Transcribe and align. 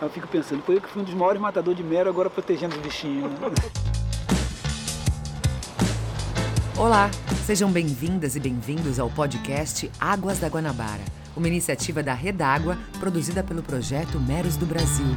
Eu 0.00 0.08
fico 0.08 0.26
pensando, 0.26 0.62
foi 0.62 0.76
eu 0.76 0.80
que 0.80 0.88
fui 0.88 1.02
um 1.02 1.04
dos 1.04 1.12
maiores 1.12 1.38
matadores 1.38 1.76
de 1.76 1.84
mero 1.84 2.08
agora 2.08 2.30
protegendo 2.30 2.74
os 2.74 2.80
bichinhos. 2.80 3.30
Né? 3.30 3.36
Olá, 6.74 7.10
sejam 7.44 7.70
bem-vindas 7.70 8.34
e 8.34 8.40
bem-vindos 8.40 8.98
ao 8.98 9.10
podcast 9.10 9.90
Águas 10.00 10.38
da 10.38 10.48
Guanabara, 10.48 11.02
uma 11.36 11.46
iniciativa 11.46 12.02
da 12.02 12.14
Redágua 12.14 12.78
produzida 12.98 13.44
pelo 13.44 13.62
projeto 13.62 14.18
Meros 14.18 14.56
do 14.56 14.64
Brasil. 14.64 15.14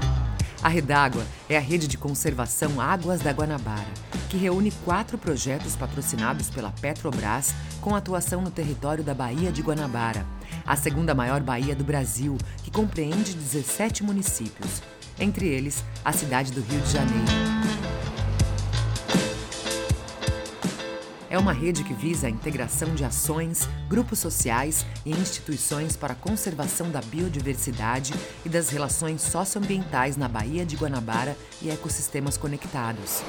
A 0.62 0.68
Redágua 0.68 1.24
é 1.48 1.56
a 1.56 1.62
rede 1.62 1.88
de 1.88 1.98
conservação 1.98 2.82
Águas 2.82 3.22
da 3.22 3.32
Guanabara, 3.32 3.88
que 4.30 4.36
reúne 4.36 4.74
quatro 4.84 5.18
projetos 5.18 5.78
patrocinados 5.78 6.50
pela 6.50 6.72
Petrobras 6.72 7.56
com 7.80 7.96
atuação 7.96 8.42
no 8.42 8.52
território 8.52 9.04
da 9.04 9.14
Baía 9.14 9.50
de 9.50 9.62
Guanabara, 9.62 10.26
a 10.66 10.76
segunda 10.76 11.14
maior 11.14 11.42
baía 11.42 11.76
do 11.76 11.84
Brasil, 11.84 12.38
que 12.64 12.72
compreende 12.72 13.34
17 13.34 14.04
municípios, 14.04 14.82
entre 15.20 15.48
eles 15.48 15.84
a 16.04 16.12
cidade 16.12 16.52
do 16.52 16.62
Rio 16.62 16.80
de 16.82 16.92
Janeiro. 16.92 17.74
É 21.34 21.38
uma 21.40 21.52
rede 21.52 21.84
que 21.84 21.96
visa 21.96 22.28
a 22.28 22.30
integração 22.30 22.94
de 22.94 23.04
ações, 23.04 23.68
grupos 23.90 24.20
sociais 24.20 24.86
e 25.04 25.10
instituições 25.10 25.98
para 25.98 26.14
a 26.14 26.16
conservação 26.16 26.92
da 26.92 27.02
biodiversidade 27.02 28.14
e 28.46 28.50
das 28.50 28.70
relações 28.70 29.24
socioambientais 29.24 30.16
na 30.16 30.28
Baía 30.28 30.64
de 30.64 30.76
Guanabara 30.76 31.36
e 31.60 31.72
ecossistemas 31.72 32.38
conectados. 32.38 33.24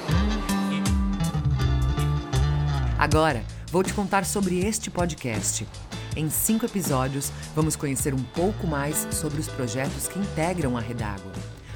Agora, 2.95 3.43
vou 3.71 3.81
te 3.81 3.91
contar 3.91 4.23
sobre 4.23 4.59
este 4.59 4.91
podcast. 4.91 5.65
Em 6.15 6.29
cinco 6.29 6.65
episódios, 6.65 7.29
vamos 7.53 7.75
conhecer 7.75 8.13
um 8.13 8.23
pouco 8.23 8.65
mais 8.65 9.05
sobre 9.11 9.37
os 9.37 9.49
projetos 9.49 10.07
que 10.07 10.17
integram 10.17 10.77
a 10.77 10.79
Redágua. 10.79 11.33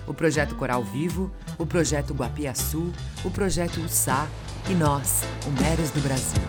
O 0.07 0.13
projeto 0.13 0.55
Coral 0.55 0.81
Vivo, 0.81 1.29
o 1.57 1.65
projeto 1.65 2.13
Guapiaçu, 2.13 2.89
o 3.25 3.29
projeto 3.29 3.81
USA 3.81 4.29
e 4.69 4.73
nós, 4.73 5.23
o 5.45 5.61
Meros 5.61 5.91
do 5.91 5.99
Brasil. 5.99 6.41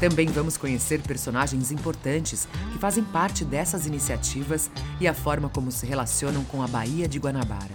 Também 0.00 0.28
vamos 0.28 0.56
conhecer 0.56 1.02
personagens 1.02 1.70
importantes 1.70 2.48
que 2.72 2.78
fazem 2.78 3.04
parte 3.04 3.44
dessas 3.44 3.84
iniciativas 3.84 4.70
e 4.98 5.06
a 5.06 5.12
forma 5.12 5.50
como 5.50 5.70
se 5.70 5.84
relacionam 5.84 6.42
com 6.44 6.62
a 6.62 6.66
Baía 6.66 7.06
de 7.06 7.18
Guanabara. 7.18 7.74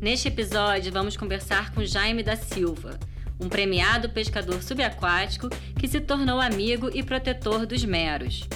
Neste 0.00 0.28
episódio, 0.28 0.90
vamos 0.90 1.16
conversar 1.16 1.72
com 1.72 1.84
Jaime 1.84 2.22
da 2.22 2.34
Silva, 2.34 2.98
um 3.40 3.48
premiado 3.48 4.10
pescador 4.10 4.62
subaquático 4.62 5.48
que 5.78 5.88
se 5.88 6.00
tornou 6.00 6.40
amigo 6.40 6.90
e 6.92 7.02
protetor 7.02 7.66
dos 7.66 7.84
meros. 7.84 8.48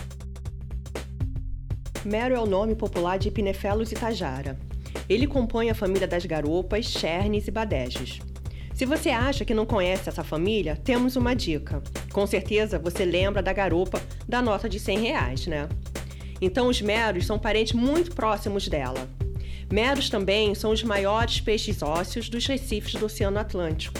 Mero 2.05 2.35
é 2.35 2.41
o 2.41 2.47
nome 2.47 2.75
popular 2.75 3.19
de 3.19 3.29
Epinefelos 3.29 3.91
itajara, 3.91 4.59
ele 5.09 5.27
compõe 5.27 5.69
a 5.69 5.75
família 5.75 6.07
das 6.07 6.25
garopas, 6.25 6.87
chernes 6.87 7.47
e 7.47 7.51
badejes. 7.51 8.21
Se 8.73 8.85
você 8.85 9.11
acha 9.11 9.45
que 9.45 9.55
não 9.55 9.67
conhece 9.67 10.09
essa 10.09 10.25
família, 10.25 10.77
temos 10.77 11.15
uma 11.15 11.35
dica. 11.35 11.83
Com 12.12 12.27
certeza 12.27 12.79
você 12.79 13.05
lembra 13.05 13.43
da 13.43 13.53
garopa 13.53 14.01
da 14.27 14.43
nota 14.43 14.69
de 14.69 14.81
100 14.81 14.99
reais, 14.99 15.47
né? 15.47 15.69
Então 16.41 16.69
os 16.69 16.81
meros 16.81 17.27
são 17.27 17.39
parentes 17.39 17.73
muito 17.73 18.15
próximos 18.15 18.67
dela. 18.67 19.09
Meros 19.71 20.11
também 20.11 20.55
são 20.55 20.73
os 20.73 20.83
maiores 20.83 21.41
peixes 21.41 21.83
ósseos 21.83 22.29
dos 22.29 22.47
recifes 22.47 22.95
do 22.95 23.07
Oceano 23.07 23.39
Atlântico. 23.39 23.99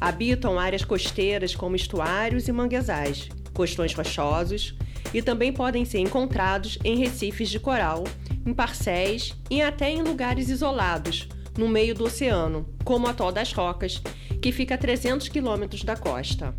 Habitam 0.00 0.58
áreas 0.58 0.84
costeiras 0.84 1.54
como 1.54 1.76
estuários 1.76 2.48
e 2.48 2.52
manguezais, 2.52 3.28
costões 3.52 3.94
rochosos 3.94 4.76
e 5.12 5.22
também 5.22 5.52
podem 5.52 5.84
ser 5.84 5.98
encontrados 5.98 6.78
em 6.84 6.96
recifes 6.98 7.48
de 7.48 7.60
coral 7.60 8.04
em 8.46 8.52
parcéis 8.52 9.34
e 9.50 9.62
até 9.62 9.90
em 9.90 10.02
lugares 10.02 10.48
isolados, 10.48 11.28
no 11.56 11.68
meio 11.68 11.94
do 11.94 12.04
oceano, 12.04 12.68
como 12.84 13.06
o 13.06 13.10
Atol 13.10 13.32
das 13.32 13.52
Rocas, 13.52 14.02
que 14.42 14.52
fica 14.52 14.74
a 14.74 14.78
300 14.78 15.28
quilômetros 15.28 15.82
da 15.82 15.96
costa. 15.96 16.54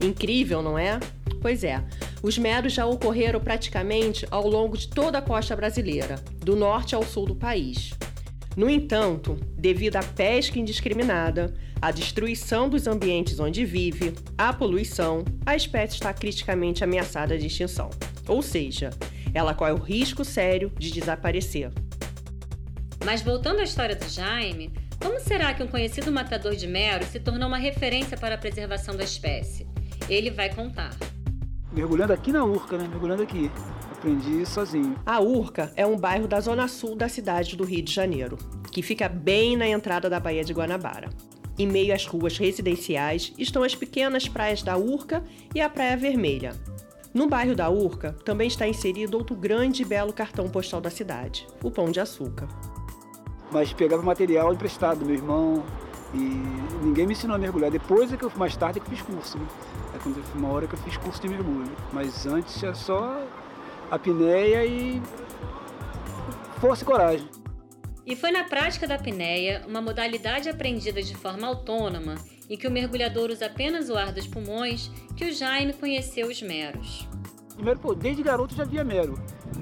Incrível, 0.00 0.62
não 0.62 0.78
é? 0.78 0.98
Pois 1.40 1.64
é, 1.64 1.82
os 2.22 2.36
meros 2.36 2.74
já 2.74 2.84
ocorreram 2.84 3.40
praticamente 3.40 4.26
ao 4.30 4.46
longo 4.46 4.76
de 4.76 4.88
toda 4.88 5.18
a 5.18 5.22
costa 5.22 5.56
brasileira, 5.56 6.16
do 6.38 6.54
norte 6.54 6.94
ao 6.94 7.02
sul 7.02 7.26
do 7.26 7.34
país. 7.34 7.92
No 8.56 8.68
entanto, 8.68 9.38
devido 9.56 9.96
à 9.96 10.02
pesca 10.02 10.58
indiscriminada, 10.58 11.54
à 11.80 11.90
destruição 11.90 12.68
dos 12.68 12.86
ambientes 12.86 13.38
onde 13.38 13.64
vive, 13.64 14.12
à 14.36 14.52
poluição, 14.52 15.24
a 15.46 15.54
espécie 15.54 15.94
está 15.94 16.12
criticamente 16.12 16.82
ameaçada 16.82 17.38
de 17.38 17.46
extinção. 17.46 17.90
Ou 18.26 18.42
seja, 18.42 18.90
ela 19.32 19.54
corre 19.54 19.72
o 19.72 19.76
risco 19.76 20.24
sério 20.24 20.72
de 20.76 20.90
desaparecer. 20.90 21.70
Mas 23.04 23.22
voltando 23.22 23.60
à 23.60 23.62
história 23.62 23.96
do 23.96 24.08
Jaime, 24.08 24.72
como 25.00 25.18
será 25.18 25.54
que 25.54 25.62
um 25.62 25.68
conhecido 25.68 26.12
matador 26.12 26.54
de 26.54 26.66
mero 26.66 27.04
se 27.06 27.18
tornou 27.18 27.48
uma 27.48 27.56
referência 27.56 28.18
para 28.18 28.34
a 28.34 28.38
preservação 28.38 28.94
da 28.94 29.04
espécie? 29.04 29.66
Ele 30.08 30.30
vai 30.30 30.52
contar. 30.52 30.90
Mergulhando 31.72 32.12
aqui 32.12 32.32
na 32.32 32.44
Urca, 32.44 32.76
né? 32.76 32.86
Mergulhando 32.86 33.22
aqui. 33.22 33.50
Aprendi 34.00 34.46
sozinho. 34.46 34.96
A 35.04 35.20
Urca 35.20 35.70
é 35.76 35.86
um 35.86 35.96
bairro 35.96 36.26
da 36.26 36.40
zona 36.40 36.66
sul 36.68 36.96
da 36.96 37.06
cidade 37.06 37.54
do 37.54 37.64
Rio 37.64 37.82
de 37.82 37.92
Janeiro, 37.92 38.38
que 38.72 38.82
fica 38.82 39.08
bem 39.08 39.56
na 39.56 39.68
entrada 39.68 40.08
da 40.08 40.18
Baía 40.18 40.42
de 40.42 40.54
Guanabara. 40.54 41.10
Em 41.58 41.66
meio 41.66 41.94
às 41.94 42.06
ruas 42.06 42.38
residenciais 42.38 43.32
estão 43.36 43.62
as 43.62 43.74
pequenas 43.74 44.26
praias 44.26 44.62
da 44.62 44.76
Urca 44.78 45.22
e 45.54 45.60
a 45.60 45.68
Praia 45.68 45.98
Vermelha, 45.98 46.54
no 47.12 47.28
bairro 47.28 47.56
da 47.56 47.68
Urca 47.68 48.14
também 48.24 48.46
está 48.46 48.68
inserido 48.68 49.18
outro 49.18 49.34
grande 49.34 49.82
e 49.82 49.84
belo 49.84 50.12
cartão 50.12 50.48
postal 50.48 50.80
da 50.80 50.90
cidade, 50.90 51.44
o 51.60 51.68
Pão 51.68 51.90
de 51.90 51.98
Açúcar. 51.98 52.46
Mas 53.50 53.72
pegava 53.72 54.00
material 54.00 54.52
emprestado 54.52 55.00
do 55.00 55.04
meu 55.04 55.16
irmão 55.16 55.64
e 56.14 56.18
ninguém 56.84 57.08
me 57.08 57.12
ensinou 57.12 57.34
a 57.34 57.38
mergulhar. 57.38 57.68
Depois 57.68 58.12
é 58.12 58.16
que 58.16 58.24
eu 58.24 58.30
mais 58.36 58.56
tarde 58.56 58.78
é 58.78 58.80
que 58.80 58.86
eu 58.86 58.96
fiz 58.96 59.02
curso. 59.02 59.38
Né? 59.38 59.46
É 59.96 59.98
quando 59.98 60.22
foi 60.22 60.40
uma 60.40 60.50
hora 60.50 60.68
que 60.68 60.74
eu 60.74 60.78
fiz 60.78 60.96
curso 60.98 61.20
de 61.20 61.28
mergulho. 61.28 61.72
Mas 61.92 62.26
antes 62.26 62.62
era 62.62 62.74
só 62.74 63.20
apneia 63.90 64.64
e 64.64 65.02
força 66.60 66.82
e 66.82 66.86
coragem. 66.86 67.28
E 68.06 68.16
foi 68.16 68.30
na 68.30 68.44
prática 68.44 68.86
da 68.86 68.96
apneia, 68.96 69.62
uma 69.68 69.80
modalidade 69.80 70.48
aprendida 70.48 71.02
de 71.02 71.14
forma 71.14 71.46
autônoma, 71.46 72.16
em 72.48 72.56
que 72.56 72.66
o 72.66 72.70
mergulhador 72.70 73.30
usa 73.30 73.46
apenas 73.46 73.88
o 73.88 73.96
ar 73.96 74.12
dos 74.12 74.26
pulmões, 74.26 74.90
que 75.16 75.24
o 75.24 75.32
Jaime 75.32 75.72
conheceu 75.72 76.28
os 76.28 76.42
meros. 76.42 77.08
Primeiro, 77.54 77.78
pô, 77.78 77.94
desde 77.94 78.22
garoto 78.22 78.54
já 78.54 78.64
via 78.64 78.82
mero. 78.82 79.14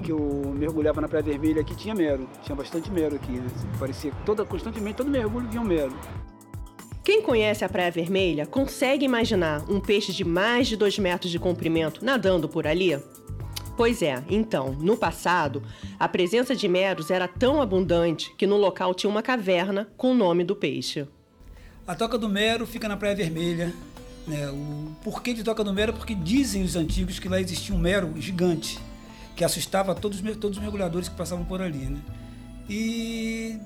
Que 0.03 0.11
eu 0.11 0.53
mergulhava 0.55 1.01
na 1.01 1.07
Praia 1.07 1.23
Vermelha 1.23 1.61
aqui, 1.61 1.75
tinha 1.75 1.93
mero. 1.93 2.29
Tinha 2.43 2.55
bastante 2.55 2.89
mero 2.89 3.15
aqui, 3.17 3.33
né? 3.33 3.47
Parecia 3.77 4.11
toda, 4.25 4.45
constantemente, 4.45 4.95
todo 4.95 5.09
mergulho 5.09 5.47
vinha 5.49 5.61
um 5.61 5.65
mero. 5.65 5.93
Quem 7.03 7.21
conhece 7.21 7.65
a 7.65 7.69
Praia 7.69 7.91
Vermelha 7.91 8.45
consegue 8.45 9.03
imaginar 9.03 9.63
um 9.69 9.79
peixe 9.79 10.13
de 10.13 10.23
mais 10.23 10.67
de 10.67 10.77
2 10.77 10.99
metros 10.99 11.31
de 11.31 11.37
comprimento 11.37 12.05
nadando 12.05 12.47
por 12.47 12.65
ali? 12.65 12.97
Pois 13.79 14.01
é, 14.01 14.21
então, 14.29 14.73
no 14.73 14.97
passado, 14.97 15.63
a 15.97 16.05
presença 16.05 16.53
de 16.53 16.67
meros 16.67 17.09
era 17.09 17.29
tão 17.29 17.61
abundante 17.61 18.29
que 18.37 18.45
no 18.45 18.57
local 18.57 18.93
tinha 18.93 19.09
uma 19.09 19.23
caverna 19.23 19.87
com 19.95 20.11
o 20.11 20.13
nome 20.13 20.43
do 20.43 20.53
peixe. 20.53 21.07
A 21.87 21.95
Toca 21.95 22.17
do 22.17 22.27
Mero 22.27 22.67
fica 22.67 22.89
na 22.89 22.97
Praia 22.97 23.15
Vermelha. 23.15 23.73
Né? 24.27 24.49
O 24.49 24.91
porquê 25.01 25.33
de 25.33 25.45
Toca 25.45 25.63
do 25.63 25.71
Mero 25.71 25.93
é 25.93 25.95
porque 25.95 26.13
dizem 26.13 26.61
os 26.61 26.75
antigos 26.75 27.19
que 27.19 27.29
lá 27.29 27.39
existia 27.39 27.73
um 27.73 27.79
mero 27.79 28.13
gigante 28.17 28.77
que 29.33 29.45
assustava 29.45 29.95
todos, 29.95 30.19
todos 30.35 30.57
os 30.57 30.61
mergulhadores 30.61 31.07
que 31.07 31.15
passavam 31.15 31.45
por 31.45 31.61
ali. 31.61 31.85
Né? 31.85 32.01
E 32.69 33.57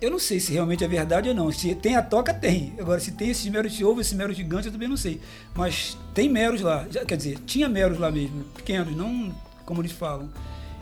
eu 0.00 0.10
não 0.10 0.18
sei 0.18 0.38
se 0.38 0.52
realmente 0.52 0.84
é 0.84 0.88
verdade 0.88 1.28
ou 1.28 1.34
não. 1.34 1.50
Se 1.50 1.74
tem 1.74 1.96
a 1.96 2.02
toca, 2.02 2.32
tem. 2.32 2.74
Agora, 2.78 3.00
se 3.00 3.12
tem 3.12 3.30
esses 3.30 3.46
meros, 3.46 3.76
se 3.76 3.84
houve 3.84 4.02
esse 4.02 4.14
mero 4.14 4.32
gigante, 4.32 4.66
eu 4.66 4.72
também 4.72 4.88
não 4.88 4.96
sei. 4.96 5.20
Mas 5.54 5.96
tem 6.14 6.28
meros 6.28 6.60
lá. 6.60 6.86
Quer 7.06 7.16
dizer, 7.16 7.38
tinha 7.46 7.68
meros 7.68 7.98
lá 7.98 8.10
mesmo, 8.10 8.44
pequenos, 8.54 8.96
não 8.96 9.34
como 9.66 9.80
eles 9.80 9.92
falam. 9.92 10.30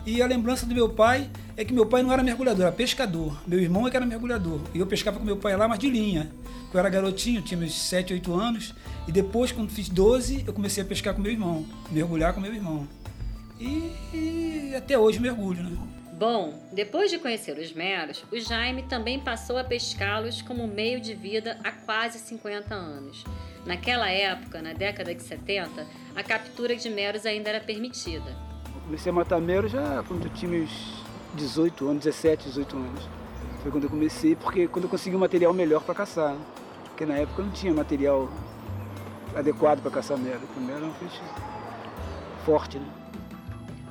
E 0.05 0.21
a 0.21 0.27
lembrança 0.27 0.65
do 0.65 0.73
meu 0.73 0.87
pai 0.87 1.29
é 1.57 1.65
que 1.65 1.73
meu 1.73 1.85
pai 1.85 2.01
não 2.01 2.13
era 2.13 2.23
mergulhador, 2.23 2.67
era 2.67 2.71
pescador. 2.71 3.37
Meu 3.45 3.59
irmão 3.59 3.85
é 3.85 3.91
que 3.91 3.97
era 3.97 4.05
mergulhador. 4.05 4.61
E 4.73 4.79
eu 4.79 4.87
pescava 4.87 5.19
com 5.19 5.25
meu 5.25 5.35
pai 5.35 5.57
lá, 5.57 5.67
mas 5.67 5.79
de 5.79 5.89
linha. 5.89 6.31
Eu 6.73 6.79
era 6.79 6.89
garotinho, 6.89 7.41
tinha 7.41 7.57
meus 7.57 7.73
7, 7.73 8.13
8 8.13 8.33
anos. 8.33 8.73
E 9.07 9.11
depois, 9.11 9.51
quando 9.51 9.69
fiz 9.69 9.89
12, 9.89 10.45
eu 10.47 10.53
comecei 10.53 10.81
a 10.83 10.85
pescar 10.85 11.13
com 11.13 11.21
meu 11.21 11.31
irmão, 11.31 11.65
mergulhar 11.91 12.33
com 12.33 12.39
meu 12.39 12.53
irmão. 12.53 12.87
E, 13.59 13.91
e 14.13 14.73
até 14.77 14.97
hoje 14.97 15.19
mergulho, 15.19 15.63
né? 15.63 15.77
Bom, 16.17 16.51
depois 16.73 17.11
de 17.11 17.19
conhecer 17.19 17.59
os 17.59 17.71
meros, 17.73 18.25
o 18.31 18.39
Jaime 18.39 18.81
também 18.81 19.19
passou 19.19 19.55
a 19.55 19.63
pescá-los 19.63 20.41
como 20.41 20.67
meio 20.67 20.99
de 20.99 21.13
vida 21.13 21.59
há 21.63 21.71
quase 21.71 22.17
50 22.17 22.73
anos. 22.73 23.23
Naquela 23.67 24.09
época, 24.09 24.59
na 24.59 24.73
década 24.73 25.13
de 25.13 25.21
70, 25.21 25.85
a 26.15 26.23
captura 26.23 26.75
de 26.75 26.89
meros 26.89 27.23
ainda 27.23 27.49
era 27.49 27.59
permitida. 27.59 28.35
Comecei 28.83 29.11
a 29.11 29.13
matar 29.13 29.39
meros 29.39 29.71
já 29.71 30.03
quando 30.07 30.23
eu 30.23 30.33
tinha 30.33 30.49
meus 30.49 30.71
18 31.35 31.87
anos, 31.87 32.03
17, 32.05 32.45
18 32.45 32.75
anos. 32.75 33.09
Foi 33.61 33.71
quando 33.71 33.83
eu 33.83 33.89
comecei, 33.91 34.35
porque 34.35 34.67
quando 34.67 34.85
eu 34.85 34.89
consegui 34.89 35.15
um 35.15 35.19
material 35.19 35.53
melhor 35.53 35.83
para 35.83 35.93
caçar. 35.93 36.35
Porque 36.85 37.05
na 37.05 37.19
época 37.19 37.43
não 37.43 37.51
tinha 37.51 37.71
material 37.71 38.27
adequado 39.35 39.83
para 39.83 39.91
caçar 39.91 40.17
mero. 40.17 40.41
O 40.57 40.61
mero 40.61 40.83
é 40.83 40.87
um 40.87 40.93
peixe 40.93 41.21
forte, 42.43 42.79
né? 42.79 42.96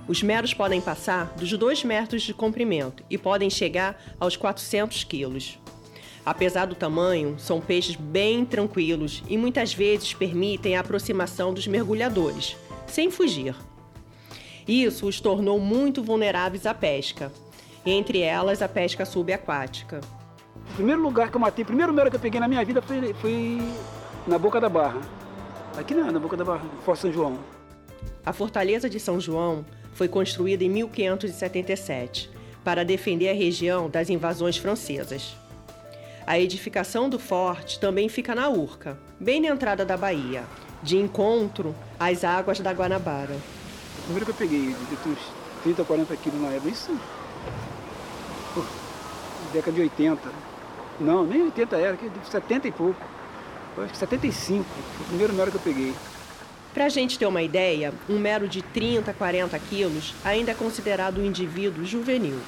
Os 0.08 0.22
meros 0.22 0.54
podem 0.54 0.80
passar 0.80 1.34
dos 1.36 1.52
2 1.52 1.82
metros 1.82 2.22
de 2.22 2.32
comprimento 2.32 3.02
e 3.10 3.18
podem 3.18 3.50
chegar 3.50 4.00
aos 4.20 4.36
400 4.36 5.02
quilos. 5.02 5.58
Apesar 6.24 6.66
do 6.66 6.74
tamanho, 6.74 7.38
são 7.38 7.60
peixes 7.60 7.96
bem 7.96 8.44
tranquilos 8.44 9.22
e 9.28 9.36
muitas 9.36 9.74
vezes 9.74 10.14
permitem 10.14 10.76
a 10.76 10.80
aproximação 10.80 11.52
dos 11.52 11.66
mergulhadores, 11.66 12.56
sem 12.86 13.10
fugir. 13.10 13.54
Isso 14.66 15.06
os 15.06 15.20
tornou 15.20 15.58
muito 15.58 16.02
vulneráveis 16.02 16.66
à 16.66 16.74
pesca, 16.74 17.32
entre 17.84 18.20
elas 18.20 18.62
a 18.62 18.68
pesca 18.68 19.04
subaquática. 19.04 20.00
O 20.70 20.74
primeiro 20.74 21.02
lugar 21.02 21.30
que 21.30 21.36
eu 21.36 21.40
matei, 21.40 21.62
o 21.62 21.66
primeiro 21.66 21.92
mero 21.92 22.10
que 22.10 22.16
eu 22.16 22.20
peguei 22.20 22.40
na 22.40 22.48
minha 22.48 22.64
vida 22.64 22.82
foi, 22.82 23.14
foi 23.14 23.60
na 24.26 24.38
Boca 24.38 24.60
da 24.60 24.68
Barra. 24.68 25.00
Aqui 25.76 25.94
não, 25.94 26.10
na 26.10 26.18
Boca 26.18 26.36
da 26.36 26.44
Barra, 26.44 26.64
Forte 26.84 27.02
São 27.02 27.12
João. 27.12 27.38
A 28.24 28.32
Fortaleza 28.32 28.90
de 28.90 28.98
São 28.98 29.20
João 29.20 29.64
foi 29.96 30.08
construída 30.08 30.62
em 30.62 30.68
1577 30.68 32.30
para 32.62 32.84
defender 32.84 33.30
a 33.30 33.34
região 33.34 33.88
das 33.88 34.10
invasões 34.10 34.58
francesas. 34.58 35.34
A 36.26 36.38
edificação 36.38 37.08
do 37.08 37.18
forte 37.18 37.80
também 37.80 38.06
fica 38.08 38.34
na 38.34 38.48
Urca, 38.50 38.98
bem 39.18 39.40
na 39.40 39.48
entrada 39.48 39.86
da 39.86 39.96
Bahia, 39.96 40.44
de 40.82 40.98
encontro 40.98 41.74
às 41.98 42.24
águas 42.24 42.60
da 42.60 42.72
Guanabara. 42.72 43.36
O 44.00 44.02
primeiro 44.02 44.26
que 44.26 44.32
eu 44.32 44.34
peguei, 44.34 44.66
de 44.66 45.08
uns 45.08 45.18
30, 45.62 45.84
40 45.84 46.16
quilos 46.16 46.42
na 46.42 46.48
época, 46.48 46.68
isso. 46.68 47.00
Pô, 48.54 48.62
década 49.54 49.72
de 49.72 49.80
80. 49.80 50.20
Não, 51.00 51.24
nem 51.24 51.42
80 51.44 51.76
era, 51.76 51.98
70 52.30 52.68
e 52.68 52.72
pouco. 52.72 53.00
Acho 53.78 53.92
que 53.92 53.98
75, 53.98 54.64
foi 54.64 55.04
o 55.04 55.08
primeiro 55.08 55.32
mero 55.32 55.50
que 55.50 55.56
eu 55.56 55.62
peguei. 55.62 55.94
Para 56.76 56.84
a 56.84 56.88
gente 56.90 57.18
ter 57.18 57.24
uma 57.24 57.40
ideia, 57.40 57.90
um 58.06 58.18
mero 58.18 58.46
de 58.46 58.60
30, 58.60 59.10
40 59.14 59.58
quilos 59.60 60.12
ainda 60.22 60.50
é 60.50 60.54
considerado 60.54 61.18
um 61.18 61.24
indivíduo 61.24 61.86
juvenil. 61.86 62.38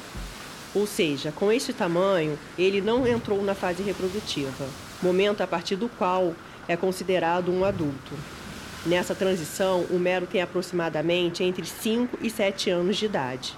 Ou 0.74 0.86
seja, 0.86 1.32
com 1.32 1.50
este 1.50 1.72
tamanho, 1.72 2.38
ele 2.58 2.82
não 2.82 3.06
entrou 3.06 3.42
na 3.42 3.54
fase 3.54 3.82
reprodutiva, 3.82 4.66
momento 5.02 5.40
a 5.40 5.46
partir 5.46 5.76
do 5.76 5.88
qual 5.88 6.34
é 6.68 6.76
considerado 6.76 7.50
um 7.50 7.64
adulto. 7.64 8.12
Nessa 8.84 9.14
transição, 9.14 9.86
o 9.88 9.98
mero 9.98 10.26
tem 10.26 10.42
aproximadamente 10.42 11.42
entre 11.42 11.64
5 11.64 12.18
e 12.20 12.28
7 12.28 12.68
anos 12.68 12.98
de 12.98 13.06
idade 13.06 13.54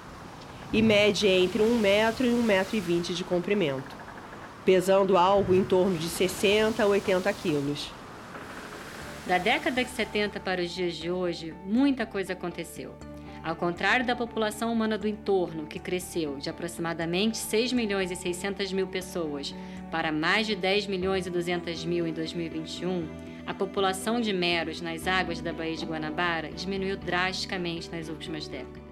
e 0.72 0.80
mede 0.80 1.26
entre 1.26 1.62
1 1.62 1.78
metro 1.80 2.24
e 2.24 2.30
1,20 2.30 2.42
metro 2.44 2.76
e 2.76 2.80
20 2.80 3.14
de 3.14 3.24
comprimento, 3.24 3.96
pesando 4.64 5.16
algo 5.16 5.52
em 5.52 5.64
torno 5.64 5.98
de 5.98 6.08
60 6.08 6.80
a 6.80 6.86
80 6.86 7.32
quilos. 7.32 7.90
Da 9.30 9.38
década 9.38 9.84
de 9.84 9.90
70 9.90 10.40
para 10.40 10.60
os 10.60 10.72
dias 10.72 10.94
de 10.94 11.08
hoje, 11.08 11.54
muita 11.64 12.04
coisa 12.04 12.32
aconteceu. 12.32 12.96
Ao 13.44 13.54
contrário 13.54 14.04
da 14.04 14.16
população 14.16 14.72
humana 14.72 14.98
do 14.98 15.06
entorno, 15.06 15.68
que 15.68 15.78
cresceu 15.78 16.38
de 16.38 16.50
aproximadamente 16.50 17.38
6 17.38 17.72
milhões 17.72 18.10
e 18.10 18.16
600 18.16 18.72
mil 18.72 18.88
pessoas 18.88 19.54
para 19.88 20.10
mais 20.10 20.48
de 20.48 20.56
10 20.56 20.88
milhões 20.88 21.28
e 21.28 21.30
200 21.30 21.84
mil 21.84 22.08
em 22.08 22.12
2021, 22.12 23.06
a 23.46 23.54
população 23.54 24.20
de 24.20 24.32
meros 24.32 24.80
nas 24.80 25.06
águas 25.06 25.40
da 25.40 25.52
Baía 25.52 25.76
de 25.76 25.86
Guanabara 25.86 26.50
diminuiu 26.50 26.96
drasticamente 26.96 27.88
nas 27.88 28.08
últimas 28.08 28.48
décadas. 28.48 28.82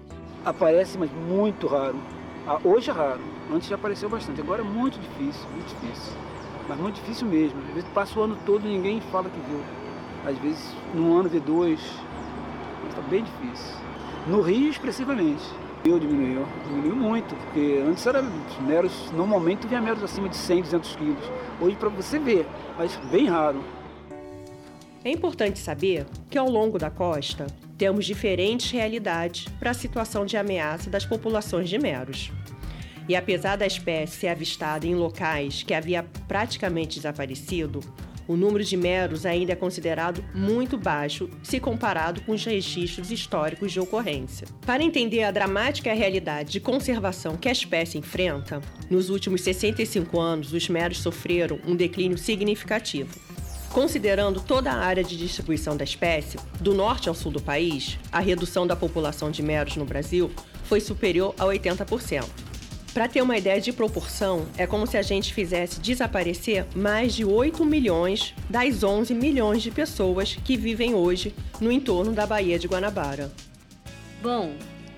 Aparece, 0.45 0.97
mas 0.97 1.11
muito 1.11 1.67
raro. 1.67 1.99
Ah, 2.47 2.61
hoje 2.63 2.89
é 2.89 2.93
raro. 2.93 3.19
Antes 3.53 3.67
já 3.67 3.75
apareceu 3.75 4.07
bastante. 4.07 4.39
Agora 4.39 4.61
é 4.61 4.65
muito 4.65 4.97
difícil, 5.01 5.49
muito 5.49 5.67
difícil. 5.67 6.13
Mas 6.69 6.79
muito 6.79 6.95
difícil 6.95 7.27
mesmo. 7.27 7.59
Às 7.67 7.73
vezes 7.73 7.89
passa 7.89 8.17
o 8.17 8.23
ano 8.23 8.37
todo 8.45 8.65
e 8.65 8.69
ninguém 8.71 9.01
fala 9.11 9.29
que 9.29 9.39
viu. 9.41 9.59
Às 10.25 10.37
vezes 10.39 10.75
num 10.93 11.17
ano 11.17 11.29
vê 11.29 11.39
dois. 11.39 11.79
Está 12.89 13.01
bem 13.09 13.23
difícil. 13.23 13.75
No 14.27 14.41
Rio, 14.41 14.69
expressivamente. 14.69 15.43
Rio 15.83 15.99
diminuiu, 15.99 16.45
diminuiu 16.67 16.95
muito, 16.95 17.33
porque 17.35 17.81
antes 17.87 18.05
era 18.05 18.21
meros, 18.67 19.11
normalmente 19.13 19.65
vinha 19.65 19.81
meros 19.81 20.03
acima 20.03 20.27
de 20.27 20.35
100, 20.35 20.63
200 20.63 20.95
quilos. 20.97 21.23
Hoje 21.61 21.75
para 21.77 21.89
você 21.89 22.19
ver, 22.19 22.45
mas 22.77 22.95
bem 23.09 23.27
raro. 23.27 23.63
É 25.03 25.09
importante 25.09 25.57
saber 25.59 26.05
que 26.29 26.37
ao 26.37 26.49
longo 26.49 26.77
da 26.77 26.89
costa 26.89 27.47
temos 27.77 28.05
diferentes 28.05 28.69
realidades 28.69 29.47
para 29.57 29.71
a 29.71 29.73
situação 29.73 30.25
de 30.25 30.35
ameaça 30.35 30.89
das 30.89 31.05
populações 31.05 31.69
de 31.69 31.79
meros. 31.79 32.29
E 33.07 33.15
apesar 33.15 33.55
da 33.55 33.65
espécie 33.65 34.17
ser 34.17 34.27
avistada 34.27 34.85
em 34.85 34.95
locais 34.95 35.63
que 35.63 35.73
havia 35.73 36.03
praticamente 36.27 36.97
desaparecido, 36.97 37.79
o 38.29 38.37
número 38.37 38.63
de 38.63 38.77
meros 38.77 39.25
ainda 39.25 39.53
é 39.53 39.55
considerado 39.55 40.23
muito 40.35 40.77
baixo 40.77 41.27
se 41.41 41.59
comparado 41.59 42.21
com 42.21 42.33
os 42.33 42.45
registros 42.45 43.09
históricos 43.09 43.71
de 43.71 43.79
ocorrência. 43.79 44.47
Para 44.63 44.83
entender 44.83 45.23
a 45.23 45.31
dramática 45.31 45.91
realidade 45.91 46.51
de 46.51 46.59
conservação 46.59 47.35
que 47.35 47.49
a 47.49 47.51
espécie 47.51 47.97
enfrenta, 47.97 48.61
nos 48.87 49.09
últimos 49.09 49.41
65 49.41 50.19
anos 50.19 50.53
os 50.53 50.69
meros 50.69 50.99
sofreram 50.99 51.59
um 51.65 51.75
declínio 51.75 52.19
significativo. 52.19 53.19
Considerando 53.71 54.39
toda 54.41 54.71
a 54.71 54.77
área 54.77 55.03
de 55.03 55.17
distribuição 55.17 55.75
da 55.75 55.83
espécie, 55.83 56.37
do 56.61 56.75
norte 56.75 57.09
ao 57.09 57.15
sul 57.15 57.31
do 57.31 57.41
país, 57.41 57.97
a 58.11 58.19
redução 58.19 58.67
da 58.67 58.75
população 58.75 59.31
de 59.31 59.41
meros 59.41 59.75
no 59.75 59.85
Brasil 59.85 60.29
foi 60.65 60.79
superior 60.79 61.33
a 61.39 61.45
80%. 61.45 62.48
Para 62.93 63.07
ter 63.07 63.21
uma 63.21 63.37
ideia 63.37 63.61
de 63.61 63.71
proporção, 63.71 64.47
é 64.57 64.65
como 64.65 64.87
se 64.87 64.97
a 64.97 65.03
gente 65.03 65.31
fizesse 65.31 65.79
desaparecer 65.79 66.65
mais 66.75 67.13
de 67.13 67.23
8 67.23 67.63
milhões 67.63 68.33
das 68.49 68.83
11 68.83 69.13
milhões 69.13 69.61
de 69.61 69.69
pessoas 69.69 70.35
que 70.43 70.57
vivem 70.57 70.95
hoje 70.95 71.35
no 71.61 71.71
entorno 71.71 72.11
da 72.13 72.25
Baía 72.25 72.57
de 72.57 72.67
Guanabara. 72.67 73.31
Bom, 74.23 74.55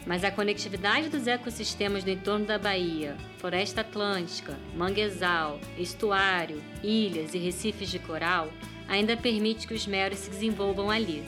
mas 0.08 0.24
a 0.24 0.32
conectividade 0.32 1.10
dos 1.10 1.28
ecossistemas 1.28 2.04
do 2.04 2.10
entorno 2.10 2.46
da 2.46 2.58
Bahia, 2.58 3.18
floresta 3.40 3.82
atlântica, 3.82 4.58
manguezal, 4.74 5.60
estuário, 5.78 6.62
ilhas 6.82 7.34
e 7.34 7.38
recifes 7.40 7.90
de 7.90 8.00
coral, 8.00 8.48
ainda 8.88 9.18
permite 9.18 9.68
que 9.68 9.74
os 9.74 9.86
meros 9.86 10.20
se 10.20 10.30
desenvolvam 10.30 10.90
ali. 10.90 11.24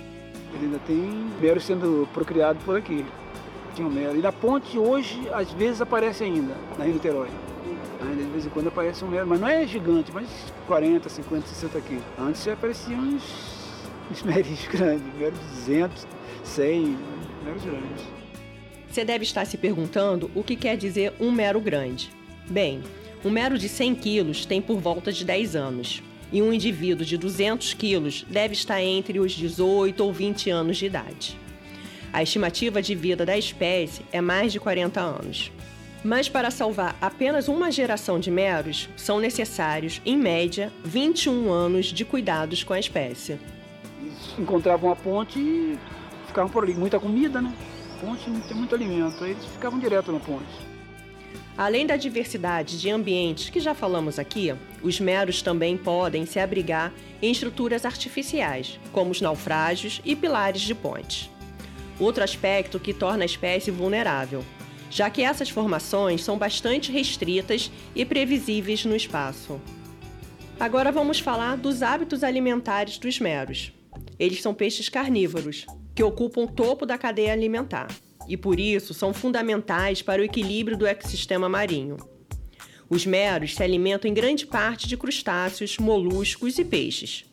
Ele 0.56 0.66
ainda 0.66 0.80
tem 0.80 0.96
meros 1.42 1.66
sendo 1.66 2.08
procriados 2.14 2.64
por 2.64 2.78
aqui 2.78 3.06
tinha 3.74 3.88
um 3.88 3.92
mero. 3.92 4.16
E 4.16 4.22
na 4.22 4.32
ponte 4.32 4.78
hoje, 4.78 5.28
às 5.32 5.52
vezes, 5.52 5.82
aparece 5.82 6.24
ainda, 6.24 6.56
na 6.78 6.86
Rio 6.86 6.94
Niterói. 6.94 7.30
Ainda 8.02 8.24
de 8.24 8.30
vez 8.30 8.46
em 8.46 8.50
quando 8.50 8.68
aparece 8.68 9.04
um 9.04 9.08
mero, 9.08 9.28
mas 9.28 9.40
não 9.40 9.48
é 9.48 9.66
gigante, 9.66 10.12
mas 10.14 10.28
40, 10.68 11.10
50, 11.10 11.48
60 11.48 11.82
quilos. 11.82 12.04
Antes 12.20 12.44
já 12.44 12.54
apareciam 12.54 13.00
uns, 13.00 13.24
uns 14.12 14.24
meros 14.24 14.66
grandes, 14.72 15.14
meros 15.18 15.40
200, 15.40 16.08
100, 16.44 16.98
meros 17.44 17.64
grandes. 17.64 18.04
Você 18.90 19.04
deve 19.04 19.24
estar 19.24 19.46
se 19.46 19.58
perguntando 19.58 20.30
o 20.36 20.44
que 20.44 20.56
quer 20.56 20.78
dizer 20.78 21.14
um 21.20 21.32
mero 21.32 21.60
grande. 21.60 22.12
Bem, 22.48 22.84
um 23.26 23.30
mero 23.30 23.58
de 23.58 23.68
100 23.68 23.96
quilos 23.96 24.46
tem 24.46 24.62
por 24.62 24.80
volta 24.80 25.12
de 25.12 25.26
10 25.26 25.56
anos. 25.56 26.04
E 26.32 26.42
um 26.42 26.52
indivíduo 26.52 27.06
de 27.06 27.18
200 27.18 27.74
quilos 27.74 28.26
deve 28.30 28.54
estar 28.54 28.82
entre 28.82 29.20
os 29.20 29.32
18 29.32 30.04
ou 30.04 30.12
20 30.12 30.50
anos 30.50 30.78
de 30.78 30.88
idade. 30.88 31.43
A 32.14 32.22
estimativa 32.22 32.80
de 32.80 32.94
vida 32.94 33.26
da 33.26 33.36
espécie 33.36 34.06
é 34.12 34.22
mais 34.22 34.54
de 34.54 34.60
40 34.60 35.02
anos. 35.02 35.52
Mas 36.04 36.30
para 36.30 36.52
salvar 36.52 36.96
apenas 37.02 37.48
uma 37.48 37.72
geração 37.72 38.20
de 38.20 38.30
meros, 38.30 38.88
são 38.96 39.20
necessários, 39.20 40.00
em 40.06 40.16
média, 40.16 40.72
21 40.86 41.52
anos 41.52 41.88
de 41.88 42.06
cuidados 42.06 42.64
com 42.64 42.72
a 42.72 42.80
espécie. 42.80 43.40
encontravam 44.38 44.92
a 44.92 44.96
ponte 44.96 45.40
e 45.40 45.76
ficavam 46.28 46.52
por 46.52 46.64
ali. 46.64 46.76
Muita 46.76 47.00
comida, 47.00 47.42
né? 47.42 47.52
Ponte 48.00 48.30
tem 48.48 48.56
muito 48.56 48.76
alimento, 48.76 49.24
aí 49.24 49.32
eles 49.32 49.46
ficavam 49.46 49.80
direto 49.80 50.12
na 50.12 50.20
ponte. 50.20 50.74
Além 51.58 51.88
da 51.88 51.96
diversidade 51.96 52.80
de 52.80 52.92
ambientes 52.92 53.50
que 53.50 53.60
já 53.60 53.74
falamos 53.74 54.20
aqui, 54.20 54.54
os 54.84 55.00
meros 55.00 55.42
também 55.42 55.78
podem 55.78 56.28
se 56.28 56.40
abrigar 56.40 56.94
em 57.24 57.32
estruturas 57.32 57.86
artificiais, 57.86 58.80
como 58.92 59.10
os 59.10 59.22
naufrágios 59.22 60.00
e 60.06 60.16
pilares 60.16 60.62
de 60.62 60.76
pontes 60.76 61.33
outro 62.00 62.24
aspecto 62.24 62.80
que 62.80 62.94
torna 62.94 63.24
a 63.24 63.26
espécie 63.26 63.72
vulnerável, 63.72 64.44
já 64.90 65.10
que 65.10 65.22
essas 65.24 65.50
formações 65.50 66.24
são 66.24 66.38
bastante 66.38 66.92
restritas 66.92 67.72
e 67.96 68.06
previsíveis 68.06 68.86
no 68.86 68.96
espaço. 68.96 69.60
Agora 70.60 70.92
vamos 70.92 71.20
falar 71.20 71.58
dos 71.58 71.82
hábitos 71.82 72.24
alimentares 72.24 72.98
dos 72.98 73.20
meros. 73.20 73.74
Eles 74.20 74.42
são 74.42 74.54
peixes 74.54 74.90
carnívoros, 74.90 75.66
que 75.96 76.04
ocupam 76.04 76.42
o 76.42 76.52
topo 76.52 76.86
da 76.86 76.98
cadeia 76.98 77.34
alimentar 77.34 77.88
e 78.28 78.38
por 78.38 78.60
isso 78.60 78.94
são 78.94 79.14
fundamentais 79.14 80.02
para 80.02 80.22
o 80.22 80.26
equilíbrio 80.26 80.78
do 80.78 80.86
ecossistema 80.88 81.50
marinho. 81.50 81.98
Os 82.90 83.06
meros 83.06 83.56
se 83.56 83.64
alimentam 83.64 84.10
em 84.10 84.14
grande 84.14 84.46
parte 84.46 84.88
de 84.88 84.96
crustáceos, 84.96 85.78
moluscos 85.78 86.58
e 86.58 86.64
peixes 86.64 87.26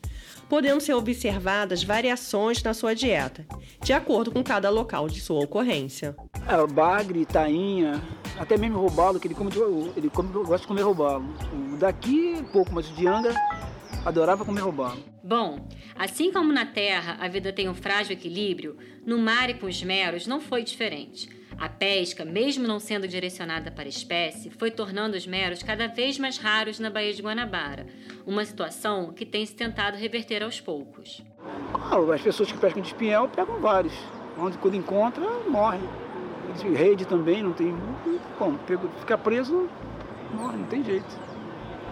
podendo 0.50 0.80
ser 0.80 0.94
observadas 0.94 1.84
variações 1.84 2.60
na 2.60 2.74
sua 2.74 2.92
dieta, 2.92 3.46
de 3.84 3.92
acordo 3.92 4.32
com 4.32 4.42
cada 4.42 4.68
local 4.68 5.08
de 5.08 5.20
sua 5.20 5.44
ocorrência. 5.44 6.16
É, 6.48 6.66
bagre, 6.66 7.24
tainha, 7.24 8.02
até 8.36 8.58
mesmo 8.58 8.80
robalo, 8.80 9.20
que 9.20 9.28
ele, 9.28 9.34
come, 9.34 9.52
ele 9.96 10.10
come, 10.10 10.32
gosta 10.32 10.58
de 10.58 10.66
comer 10.66 10.82
robalo. 10.82 11.24
O 11.72 11.76
daqui, 11.76 12.44
pouco, 12.52 12.74
mas 12.74 12.90
o 12.90 12.94
de 12.94 13.06
Anga 13.06 13.32
adorava 14.04 14.44
comer 14.44 14.62
robalo. 14.62 14.98
Bom, 15.22 15.68
assim 15.94 16.32
como 16.32 16.52
na 16.52 16.66
Terra 16.66 17.16
a 17.20 17.28
vida 17.28 17.52
tem 17.52 17.68
um 17.68 17.74
frágil 17.74 18.14
equilíbrio, 18.14 18.76
no 19.06 19.18
mar 19.18 19.48
e 19.50 19.54
com 19.54 19.66
os 19.66 19.80
meros 19.84 20.26
não 20.26 20.40
foi 20.40 20.64
diferente. 20.64 21.28
A 21.60 21.68
pesca, 21.68 22.24
mesmo 22.24 22.66
não 22.66 22.80
sendo 22.80 23.06
direcionada 23.06 23.70
para 23.70 23.86
espécie, 23.86 24.48
foi 24.48 24.70
tornando 24.70 25.14
os 25.14 25.26
meros 25.26 25.62
cada 25.62 25.88
vez 25.88 26.18
mais 26.18 26.38
raros 26.38 26.80
na 26.80 26.88
Baía 26.88 27.12
de 27.12 27.20
Guanabara, 27.20 27.86
uma 28.26 28.42
situação 28.46 29.12
que 29.12 29.26
tem 29.26 29.44
se 29.44 29.54
tentado 29.54 29.98
reverter 29.98 30.42
aos 30.42 30.58
poucos. 30.58 31.22
As 32.14 32.22
pessoas 32.22 32.50
que 32.50 32.56
pescam 32.56 32.80
de 32.80 32.88
espinhel 32.88 33.28
pegam 33.28 33.60
vários, 33.60 33.92
onde 34.38 34.56
quando 34.56 34.74
encontra, 34.74 35.22
morre. 35.46 35.80
Rede 36.74 37.04
também, 37.04 37.42
não 37.42 37.52
tem 37.52 37.76
como, 38.38 38.58
fica 39.00 39.18
preso, 39.18 39.68
morre, 40.32 40.56
não 40.56 40.66
tem 40.66 40.82
jeito. 40.82 41.18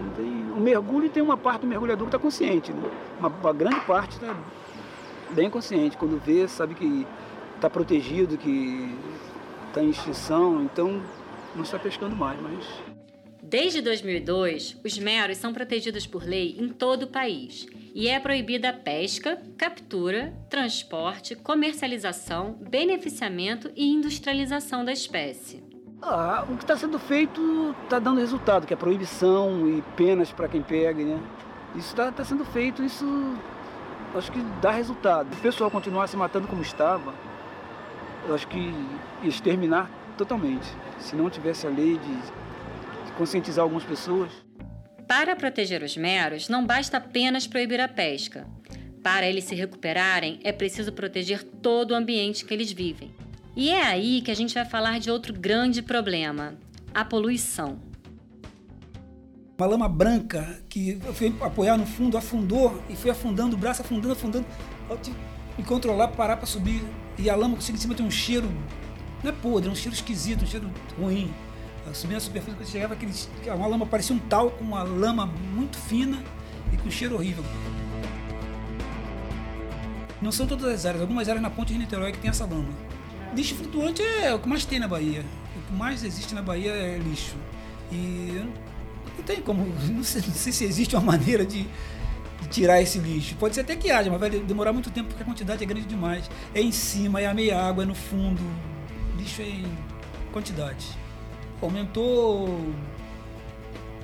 Não 0.01 0.11
tem, 0.13 0.51
o 0.51 0.61
mergulho 0.61 1.11
tem 1.11 1.23
uma 1.23 1.37
parte 1.37 1.61
do 1.61 1.67
mergulhador 1.67 2.07
que 2.07 2.17
está 2.17 2.19
consciente, 2.19 2.73
né? 2.73 2.91
uma, 3.21 3.29
uma 3.29 3.53
grande 3.53 3.81
parte 3.83 4.13
está 4.13 4.35
bem 5.33 5.51
consciente, 5.51 5.95
quando 5.99 6.19
vê, 6.25 6.49
sabe 6.49 6.75
que 6.75 7.07
está 7.55 7.69
protegido, 7.69 8.39
que 8.39 8.97
está 9.69 9.83
em 9.83 9.91
extinção, 9.91 10.63
então 10.63 11.03
não 11.55 11.63
está 11.63 11.79
pescando 11.79 12.17
mais. 12.17 12.41
Mas... 12.41 12.65
Desde 13.43 13.81
2002, 13.81 14.77
os 14.85 14.99
meros 14.99 15.39
são 15.39 15.53
protegidos 15.53 16.07
por 16.07 16.23
lei 16.23 16.57
em 16.59 16.69
todo 16.69 17.05
o 17.05 17.07
país 17.07 17.67
e 17.95 18.09
é 18.09 18.21
proibida 18.21 18.71
a 18.71 18.73
pesca, 18.73 19.41
captura, 19.57 20.35
transporte, 20.51 21.35
comercialização, 21.35 22.59
beneficiamento 22.61 23.71
e 23.75 23.91
industrialização 23.91 24.85
da 24.85 24.93
espécie. 24.93 25.63
Ah, 26.03 26.45
o 26.49 26.57
que 26.57 26.65
está 26.65 26.77
sendo 26.77 26.99
feito 26.99 27.75
está 27.85 27.99
dando 27.99 28.21
resultado, 28.21 28.67
que 28.67 28.75
é 28.75 28.77
proibição 28.77 29.69
e 29.69 29.83
penas 29.97 30.31
para 30.31 30.49
quem 30.49 30.63
pega, 30.63 31.03
né? 31.03 31.21
Isso 31.75 31.89
está 31.89 32.13
tá 32.13 32.25
sendo 32.25 32.45
feito, 32.45 32.85
isso 32.85 33.07
acho 34.15 34.31
que 34.31 34.41
dá 34.61 34.71
resultado. 34.71 35.33
Se 35.35 35.41
o 35.41 35.43
pessoal 35.43 35.71
continuar 35.71 36.07
se 36.07 36.17
matando 36.17 36.47
como 36.47 36.63
estava, 36.63 37.13
eu 38.29 38.35
acho 38.35 38.47
que 38.47 38.59
ia 38.59 39.29
exterminar 39.29 39.91
totalmente. 40.17 40.67
Se 41.01 41.17
não 41.17 41.31
tivesse 41.31 41.67
a 41.67 41.71
lei 41.71 41.99
de 41.99 43.15
conscientizar 43.17 43.63
algumas 43.63 43.85
pessoas. 43.85 44.31
Para 45.07 45.35
proteger 45.35 45.83
os 45.83 45.97
meros, 45.97 46.49
não 46.49 46.65
basta 46.65 46.99
apenas 46.99 47.47
proibir 47.47 47.81
a 47.81 47.89
pesca. 47.89 48.47
Para 49.03 49.27
eles 49.27 49.45
se 49.45 49.55
recuperarem, 49.55 50.39
é 50.45 50.53
preciso 50.53 50.93
proteger 50.93 51.43
todo 51.43 51.93
o 51.93 51.95
ambiente 51.95 52.45
que 52.45 52.53
eles 52.53 52.71
vivem. 52.71 53.11
E 53.57 53.71
é 53.71 53.83
aí 53.83 54.21
que 54.21 54.31
a 54.31 54.37
gente 54.37 54.55
vai 54.55 54.65
falar 54.65 55.01
de 55.01 55.11
outro 55.11 55.33
grande 55.33 55.81
problema: 55.81 56.55
a 56.95 57.05
poluição. 57.05 57.81
Uma 59.59 59.67
lama 59.67 59.89
branca 59.89 60.63
que 60.69 61.01
eu 61.05 61.15
fui 61.15 61.35
apoiar 61.41 61.77
no 61.77 61.87
fundo, 61.87 62.17
afundou 62.17 62.81
e 62.89 62.95
foi 62.95 63.11
afundando 63.11 63.57
o 63.57 63.59
braço, 63.59 63.83
afundando, 63.83 64.13
afundando. 64.13 64.47
Eu 64.89 64.97
tive 64.99 65.17
que 65.57 65.63
me 65.63 65.67
controlar, 65.67 66.09
parar 66.09 66.37
para 66.37 66.47
subir. 66.47 66.85
E 67.19 67.29
a 67.29 67.35
lama 67.35 67.57
que 67.57 67.65
chega 67.65 67.77
em 67.77 67.81
cima 67.81 67.95
tem 67.95 68.07
um 68.07 68.11
cheiro 68.11 68.49
não 69.23 69.31
é 69.31 69.35
podre, 69.35 69.69
é 69.69 69.73
um 69.73 69.75
cheiro 69.75 69.95
esquisito, 69.95 70.45
um 70.45 70.47
cheiro 70.47 70.71
ruim. 70.99 71.33
Subindo 71.93 72.19
a 72.19 72.21
superfície, 72.21 72.57
quando 72.57 72.69
chegava 72.69 72.95
aquele, 72.95 73.13
uma 73.47 73.67
lama 73.67 73.87
parecia 73.87 74.15
um 74.15 74.19
talco, 74.19 74.63
uma 74.63 74.83
lama 74.83 75.27
muito 75.27 75.79
fina 75.79 76.23
e 76.73 76.77
com 76.77 76.91
cheiro 76.91 77.15
horrível. 77.15 77.43
Não 80.21 80.31
são 80.31 80.47
todas 80.47 80.67
as 80.67 80.85
áreas, 80.85 81.01
algumas 81.01 81.29
áreas 81.29 81.43
na 81.43 81.49
ponte 81.49 81.73
de 81.73 81.79
Niterói 81.79 82.13
que 82.13 82.19
tem 82.19 82.29
essa 82.29 82.45
lama. 82.45 82.69
Lixo 83.35 83.55
flutuante 83.55 84.03
é 84.03 84.35
o 84.35 84.39
que 84.39 84.49
mais 84.49 84.65
tem 84.65 84.79
na 84.79 84.87
Bahia. 84.89 85.25
O 85.57 85.67
que 85.67 85.73
mais 85.73 86.05
existe 86.05 86.35
na 86.35 86.43
Bahia 86.43 86.73
é 86.73 86.99
lixo. 86.99 87.37
E 87.91 88.45
não 89.17 89.25
tem 89.25 89.41
como, 89.41 89.65
não 89.91 90.05
sei, 90.05 90.23
não 90.27 90.35
sei 90.35 90.53
se 90.53 90.65
existe 90.65 90.95
uma 90.95 91.05
maneira 91.05 91.47
de 91.47 91.67
tirar 92.51 92.81
esse 92.81 92.99
lixo. 92.99 93.35
Pode 93.37 93.55
ser 93.55 93.63
até 93.63 93.77
que 93.77 93.91
haja, 93.91 94.11
mas 94.11 94.21
vai 94.21 94.31
demorar 94.31 94.73
muito 94.73 94.91
tempo 94.91 95.09
porque 95.09 95.23
a 95.23 95.27
quantidade 95.27 95.63
é 95.63 95.67
grande 95.67 95.87
demais. 95.87 96.31
É 96.55 96.61
em 96.61 96.73
cima, 96.73 97.21
é 97.21 97.27
a 97.27 97.35
meia 97.35 97.61
água, 97.61 97.85
é 97.85 97.87
no 97.87 97.95
fundo, 97.95 98.43
lixo 99.17 99.43
em 99.43 99.65
quantidade. 100.33 100.87
Aumentou 101.61 102.61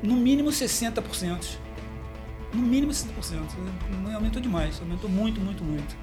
no 0.02 0.16
mínimo 0.16 0.50
60%. 0.50 1.58
No 2.52 2.62
mínimo 2.62 2.92
60%. 2.92 3.06
Aumentou 4.14 4.40
demais, 4.40 4.80
aumentou 4.80 5.08
muito, 5.08 5.40
muito, 5.40 5.64
muito. 5.64 5.96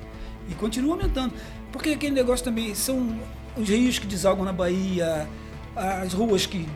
E 0.50 0.55
continua 0.55 0.95
aumentando. 0.95 1.33
Porque 1.71 1.91
aquele 1.91 2.15
negócio 2.15 2.43
também 2.43 2.74
são 2.75 3.19
os 3.55 3.69
rios 3.69 4.00
que 4.00 4.07
desalgam 4.07 4.43
na 4.43 4.53
Bahia, 4.53 5.27
as 5.75 6.13
ruas 6.13 6.45
que 6.45 6.67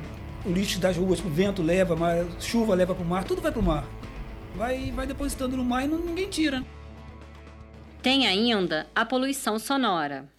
o 0.46 0.52
lixo 0.52 0.80
das 0.80 0.96
ruas 0.96 1.20
o 1.20 1.30
vento 1.30 1.64
leva, 1.64 1.96
a 1.96 2.40
chuva 2.40 2.76
leva 2.76 2.94
para 2.94 3.04
o 3.04 3.08
mar, 3.08 3.24
tudo 3.24 3.42
vai 3.42 3.52
para 3.52 3.60
o 3.60 3.64
mar. 3.64 3.86
Vai, 4.56 4.92
vai 4.92 5.06
depositando 5.06 5.58
no 5.58 5.66
mar 5.66 5.84
e 5.84 5.88
não, 5.88 6.00
ninguém 6.00 6.30
tira. 6.30 6.64
Tem 8.02 8.26
ainda 8.26 8.88
a 8.96 9.04
poluição 9.04 9.60
sonora. 9.60 10.30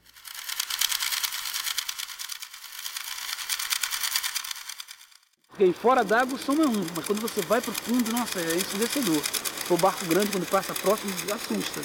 Porque 5.49 5.73
fora 5.73 6.05
d'água 6.05 6.35
o 6.35 6.39
som 6.39 6.53
é 6.53 6.67
um, 6.67 6.87
mas 6.95 7.05
quando 7.05 7.21
você 7.21 7.41
vai 7.43 7.61
para 7.61 7.71
o 7.71 7.75
fundo, 7.75 8.13
nossa, 8.13 8.39
é 8.39 8.57
ensurdecedor. 8.57 9.23
O 9.69 9.77
barco 9.77 10.05
grande, 10.07 10.31
quando 10.31 10.49
passa 10.49 10.75
próximo, 10.75 11.13
assusta. 11.35 11.81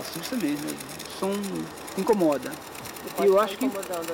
Assusta 0.00 0.36
mesmo. 0.36 0.68
O 0.68 1.18
som 1.18 1.32
incomoda. 1.96 2.52
Eu 3.18 3.38
acho, 3.38 3.56
que, 3.56 3.70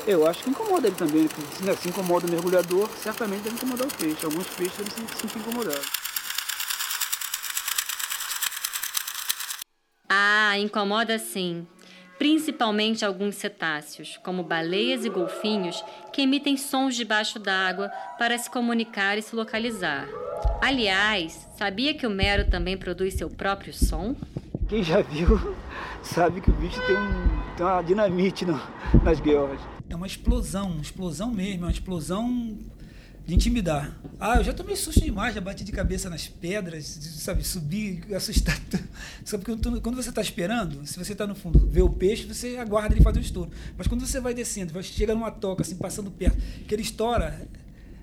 eu 0.07 0.27
acho 0.27 0.45
que 0.45 0.51
incomoda 0.51 0.89
ele 0.89 0.97
também. 0.97 1.29
Se, 1.57 1.63
né, 1.63 1.77
se 1.77 1.89
incomoda 1.89 2.27
o 2.27 2.31
mergulhador, 2.31 2.89
certamente 3.03 3.43
deve 3.43 3.57
incomodar 3.57 3.87
o 3.87 3.95
peixe. 3.95 4.25
Alguns 4.25 4.47
peixes 4.49 4.77
devem 4.77 5.09
se 5.09 5.21
sentir 5.21 5.39
incomodados. 5.39 5.98
Ah, 10.51 10.59
incomoda 10.59 11.19
sim 11.19 11.67
principalmente 12.19 13.05
alguns 13.05 13.37
cetáceos, 13.37 14.19
como 14.25 14.43
baleias 14.43 15.05
e 15.05 15.09
golfinhos, 15.09 15.85
que 16.13 16.23
emitem 16.23 16.57
sons 16.57 16.97
debaixo 16.97 17.39
d'água 17.39 17.91
para 18.19 18.37
se 18.37 18.51
comunicar 18.51 19.17
e 19.19 19.23
se 19.23 19.37
localizar. 19.37 20.09
Aliás, 20.61 21.47
sabia 21.57 21.95
que 21.95 22.07
o 22.07 22.11
mero 22.11 22.51
também 22.51 22.77
produz 22.77 23.15
seu 23.15 23.31
próprio 23.31 23.73
som? 23.73 24.17
Quem 24.69 24.83
já 24.83 25.01
viu 25.03 25.55
sabe 26.03 26.41
que 26.41 26.51
o 26.51 26.55
bicho 26.55 26.81
tem, 26.87 26.97
um, 26.97 27.55
tem 27.55 27.67
uma 27.67 27.83
dinamite 27.83 28.45
no, 28.45 28.61
nas 29.05 29.21
guerras. 29.21 29.61
É 29.89 29.95
uma 29.95 30.07
explosão, 30.07 30.73
uma 30.73 30.83
explosão 30.83 31.31
mesmo, 31.31 31.65
é 31.65 31.67
uma 31.67 31.73
explosão 31.73 32.59
de 33.29 33.35
intimidar. 33.35 33.95
Ah, 34.19 34.39
eu 34.39 34.45
já 34.45 34.55
tomei 34.55 34.75
susto 34.75 35.03
demais, 35.03 35.35
já 35.35 35.41
bati 35.43 35.63
de 35.63 35.71
cabeça 35.71 36.09
nas 36.09 36.27
pedras, 36.27 36.87
sabe, 36.87 37.47
subir, 37.47 38.03
assustar. 38.15 38.59
Sabe, 39.23 39.45
porque 39.45 39.81
quando 39.81 39.97
você 39.97 40.09
está 40.09 40.23
esperando, 40.23 40.87
se 40.87 40.99
você 40.99 41.13
está 41.13 41.27
no 41.27 41.35
fundo, 41.35 41.59
vê 41.69 41.83
o 41.83 41.91
peixe, 41.91 42.25
você 42.25 42.57
aguarda 42.57 42.95
ele 42.95 43.03
fazer 43.03 43.19
o 43.19 43.23
estouro. 43.23 43.51
Mas 43.77 43.87
quando 43.87 44.07
você 44.07 44.19
vai 44.19 44.33
descendo, 44.33 44.73
vai 44.73 44.83
chega 44.83 45.15
numa 45.15 45.31
toca, 45.31 45.61
assim, 45.61 45.77
passando 45.77 46.11
perto, 46.11 46.39
que 46.67 46.75
ele 46.75 46.81
estoura, 46.81 47.47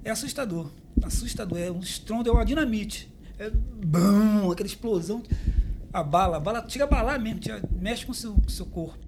é 0.03 0.11
assustador. 0.11 0.69
Assustador, 1.01 1.57
é 1.57 1.71
um 1.71 1.79
estrondo, 1.79 2.29
é 2.29 2.31
uma 2.31 2.45
dinamite. 2.45 3.11
É 3.39 3.49
bum, 3.49 4.51
aquela 4.51 4.67
explosão. 4.67 5.23
A 5.91 6.03
bala, 6.03 6.37
a 6.37 6.39
bala 6.39 6.63
chega 6.69 6.83
a 6.83 6.87
balar 6.87 7.19
mesmo, 7.19 7.39
mexe 7.81 8.05
com 8.05 8.11
o 8.11 8.15
seu, 8.15 8.35
com 8.35 8.47
seu 8.47 8.67
corpo. 8.67 8.99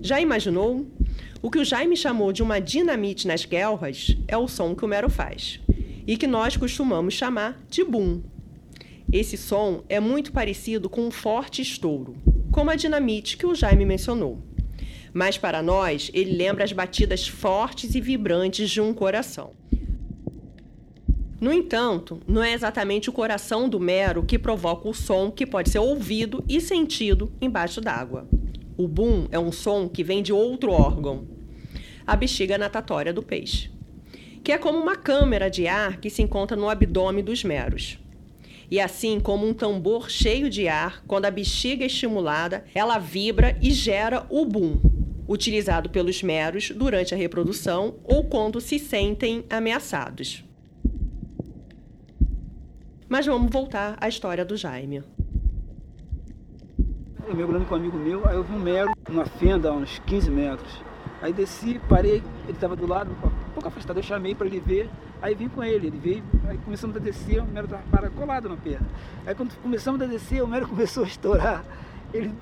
Já 0.00 0.18
imaginou 0.18 0.86
o 1.40 1.50
que 1.50 1.58
o 1.58 1.64
Jaime 1.64 1.96
chamou 1.96 2.32
de 2.32 2.42
uma 2.42 2.60
dinamite 2.60 3.26
nas 3.26 3.44
guerras 3.44 4.16
é 4.26 4.36
o 4.36 4.48
som 4.48 4.74
que 4.74 4.84
o 4.84 4.88
mero 4.88 5.08
faz, 5.08 5.60
e 6.06 6.16
que 6.16 6.26
nós 6.26 6.56
costumamos 6.56 7.14
chamar 7.14 7.60
de 7.70 7.84
boom. 7.84 8.22
Esse 9.12 9.36
som 9.36 9.84
é 9.88 10.00
muito 10.00 10.32
parecido 10.32 10.88
com 10.88 11.06
um 11.06 11.10
forte 11.10 11.62
estouro, 11.62 12.16
como 12.50 12.70
a 12.70 12.74
dinamite 12.74 13.36
que 13.36 13.46
o 13.46 13.54
Jaime 13.54 13.84
mencionou. 13.84 14.42
Mas 15.14 15.38
para 15.38 15.62
nós, 15.62 16.10
ele 16.12 16.32
lembra 16.32 16.64
as 16.64 16.72
batidas 16.72 17.26
fortes 17.26 17.94
e 17.94 18.00
vibrantes 18.00 18.68
de 18.68 18.80
um 18.80 18.92
coração. 18.92 19.52
No 21.40 21.52
entanto, 21.52 22.20
não 22.26 22.42
é 22.42 22.52
exatamente 22.52 23.08
o 23.08 23.12
coração 23.12 23.68
do 23.68 23.78
mero 23.78 24.24
que 24.24 24.38
provoca 24.38 24.88
o 24.88 24.94
som 24.94 25.30
que 25.30 25.46
pode 25.46 25.70
ser 25.70 25.78
ouvido 25.78 26.44
e 26.48 26.60
sentido 26.60 27.32
embaixo 27.40 27.80
d'água. 27.80 28.28
O 28.78 28.86
boom 28.86 29.26
é 29.32 29.38
um 29.40 29.50
som 29.50 29.88
que 29.88 30.04
vem 30.04 30.22
de 30.22 30.32
outro 30.32 30.70
órgão, 30.70 31.26
a 32.06 32.14
bexiga 32.14 32.56
natatória 32.56 33.12
do 33.12 33.24
peixe, 33.24 33.72
que 34.44 34.52
é 34.52 34.56
como 34.56 34.78
uma 34.78 34.94
câmara 34.94 35.50
de 35.50 35.66
ar 35.66 35.96
que 35.96 36.08
se 36.08 36.22
encontra 36.22 36.56
no 36.56 36.68
abdômen 36.68 37.24
dos 37.24 37.42
meros. 37.42 37.98
E 38.70 38.78
assim 38.78 39.18
como 39.18 39.44
um 39.48 39.52
tambor 39.52 40.08
cheio 40.08 40.48
de 40.48 40.68
ar, 40.68 41.02
quando 41.08 41.24
a 41.24 41.30
bexiga 41.30 41.82
é 41.82 41.88
estimulada, 41.88 42.64
ela 42.72 42.98
vibra 42.98 43.58
e 43.60 43.72
gera 43.72 44.24
o 44.30 44.44
boom, 44.44 44.80
utilizado 45.26 45.90
pelos 45.90 46.22
meros 46.22 46.70
durante 46.70 47.12
a 47.12 47.18
reprodução 47.18 47.96
ou 48.04 48.28
quando 48.28 48.60
se 48.60 48.78
sentem 48.78 49.44
ameaçados. 49.50 50.44
Mas 53.08 53.26
vamos 53.26 53.50
voltar 53.50 53.96
à 54.00 54.08
história 54.08 54.44
do 54.44 54.56
Jaime 54.56 55.02
eu 57.28 57.36
mergulhando 57.36 57.66
com 57.66 57.74
um 57.74 57.78
amigo 57.78 57.98
meu, 57.98 58.26
aí 58.26 58.34
eu 58.34 58.42
vi 58.42 58.54
um 58.54 58.58
mero, 58.58 58.90
uma 59.08 59.26
fenda 59.26 59.68
a 59.68 59.72
uns 59.72 59.98
15 60.06 60.30
metros. 60.30 60.82
Aí 61.20 61.32
desci, 61.32 61.80
parei, 61.88 62.22
ele 62.44 62.52
estava 62.52 62.74
do 62.74 62.86
lado, 62.86 63.10
um 63.10 63.52
pouco 63.52 63.68
afastado, 63.68 63.98
eu 63.98 64.02
chamei 64.02 64.34
para 64.34 64.46
ele 64.46 64.60
ver, 64.60 64.88
aí 65.20 65.34
vim 65.34 65.48
com 65.48 65.62
ele, 65.62 65.88
ele 65.88 65.98
veio, 65.98 66.22
aí 66.48 66.56
começamos 66.58 66.96
a 66.96 66.98
descer, 66.98 67.40
o 67.40 67.46
mero 67.46 67.66
estava 67.66 67.82
para 67.90 68.08
colado 68.08 68.48
na 68.48 68.56
perna. 68.56 68.86
Aí 69.26 69.34
quando 69.34 69.54
começamos 69.60 70.00
a 70.00 70.06
descer, 70.06 70.42
o 70.42 70.46
mero 70.46 70.66
começou 70.68 71.04
a 71.04 71.06
estourar, 71.06 71.64
ele 72.14 72.32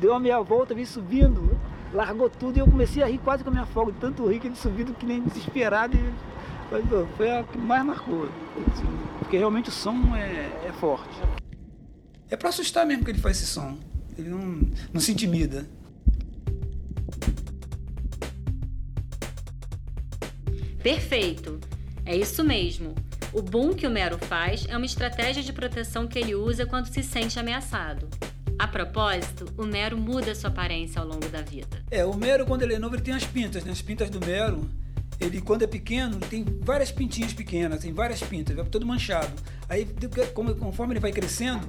deu 0.00 0.14
a 0.14 0.20
meia 0.20 0.40
volta, 0.42 0.74
veio 0.74 0.86
subindo, 0.86 1.58
largou 1.92 2.30
tudo 2.30 2.56
e 2.56 2.60
eu 2.60 2.66
comecei 2.66 3.02
a 3.02 3.06
rir 3.06 3.18
quase 3.18 3.42
com 3.42 3.50
a 3.50 3.52
minha 3.52 3.66
folga, 3.66 3.90
de 3.90 3.98
tanto 3.98 4.28
rir 4.28 4.38
que 4.38 4.46
ele 4.46 4.56
subiu 4.56 4.86
que 4.86 5.06
nem 5.06 5.22
desesperado. 5.22 5.96
E, 5.96 6.38
foi 7.16 7.30
a 7.30 7.42
que 7.42 7.56
mais 7.56 7.82
marcou, 7.82 8.28
porque 9.18 9.38
realmente 9.38 9.70
o 9.70 9.72
som 9.72 10.14
é, 10.14 10.66
é 10.66 10.72
forte. 10.72 11.18
É 12.30 12.36
para 12.36 12.50
assustar 12.50 12.86
mesmo 12.86 13.04
que 13.04 13.10
ele 13.10 13.20
faz 13.20 13.38
esse 13.38 13.46
som, 13.46 13.78
ele 14.16 14.28
não, 14.28 14.60
não 14.92 15.00
se 15.00 15.12
intimida. 15.12 15.66
Perfeito, 20.82 21.58
é 22.04 22.16
isso 22.16 22.44
mesmo. 22.44 22.94
O 23.32 23.42
boom 23.42 23.74
que 23.74 23.86
o 23.86 23.90
Mero 23.90 24.18
faz 24.18 24.66
é 24.68 24.76
uma 24.76 24.86
estratégia 24.86 25.42
de 25.42 25.52
proteção 25.52 26.06
que 26.06 26.18
ele 26.18 26.34
usa 26.34 26.64
quando 26.64 26.86
se 26.86 27.02
sente 27.02 27.38
ameaçado. 27.38 28.08
A 28.58 28.66
propósito, 28.66 29.46
o 29.56 29.64
Mero 29.64 29.96
muda 29.96 30.34
sua 30.34 30.50
aparência 30.50 31.00
ao 31.00 31.06
longo 31.06 31.28
da 31.28 31.42
vida. 31.42 31.82
É, 31.90 32.04
o 32.04 32.14
Mero, 32.14 32.44
quando 32.44 32.62
ele 32.62 32.74
é 32.74 32.78
novo, 32.78 32.96
ele 32.96 33.02
tem 33.02 33.14
as 33.14 33.24
pintas, 33.24 33.64
né? 33.64 33.70
As 33.70 33.82
pintas 33.82 34.10
do 34.10 34.24
Mero, 34.24 34.68
ele, 35.20 35.40
quando 35.40 35.62
é 35.62 35.66
pequeno, 35.66 36.18
tem 36.18 36.44
várias 36.60 36.90
pintinhas 36.90 37.32
pequenas, 37.32 37.80
tem 37.80 37.92
várias 37.92 38.20
pintas, 38.20 38.56
vai 38.56 38.64
todo 38.64 38.86
manchado. 38.86 39.32
Aí, 39.68 39.86
conforme 40.32 40.94
ele 40.94 41.00
vai 41.00 41.12
crescendo, 41.12 41.68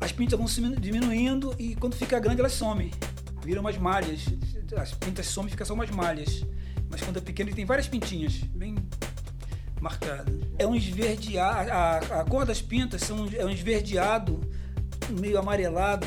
as 0.00 0.12
pintas 0.12 0.38
vão 0.38 0.46
se 0.46 0.60
diminuindo 0.76 1.54
e 1.58 1.74
quando 1.76 1.94
fica 1.94 2.18
grande 2.18 2.40
elas 2.40 2.52
somem. 2.52 2.90
Viram 3.44 3.60
umas 3.60 3.76
malhas. 3.76 4.26
As 4.76 4.92
pintas 4.92 5.26
somem 5.26 5.48
e 5.48 5.50
ficam 5.50 5.66
só 5.66 5.74
umas 5.74 5.90
malhas. 5.90 6.44
Mas 6.90 7.02
quando 7.02 7.18
é 7.18 7.20
pequeno 7.20 7.50
ele 7.50 7.56
tem 7.56 7.64
várias 7.64 7.88
pintinhas, 7.88 8.34
bem 8.34 8.76
marcadas. 9.80 10.34
É 10.58 10.66
um 10.66 10.74
esverdeado, 10.74 11.70
a, 11.70 11.98
a 12.20 12.24
cor 12.24 12.44
das 12.44 12.60
pintas 12.60 13.02
são, 13.02 13.28
é 13.36 13.44
um 13.44 13.50
esverdeado 13.50 14.40
meio 15.10 15.38
amarelado, 15.38 16.06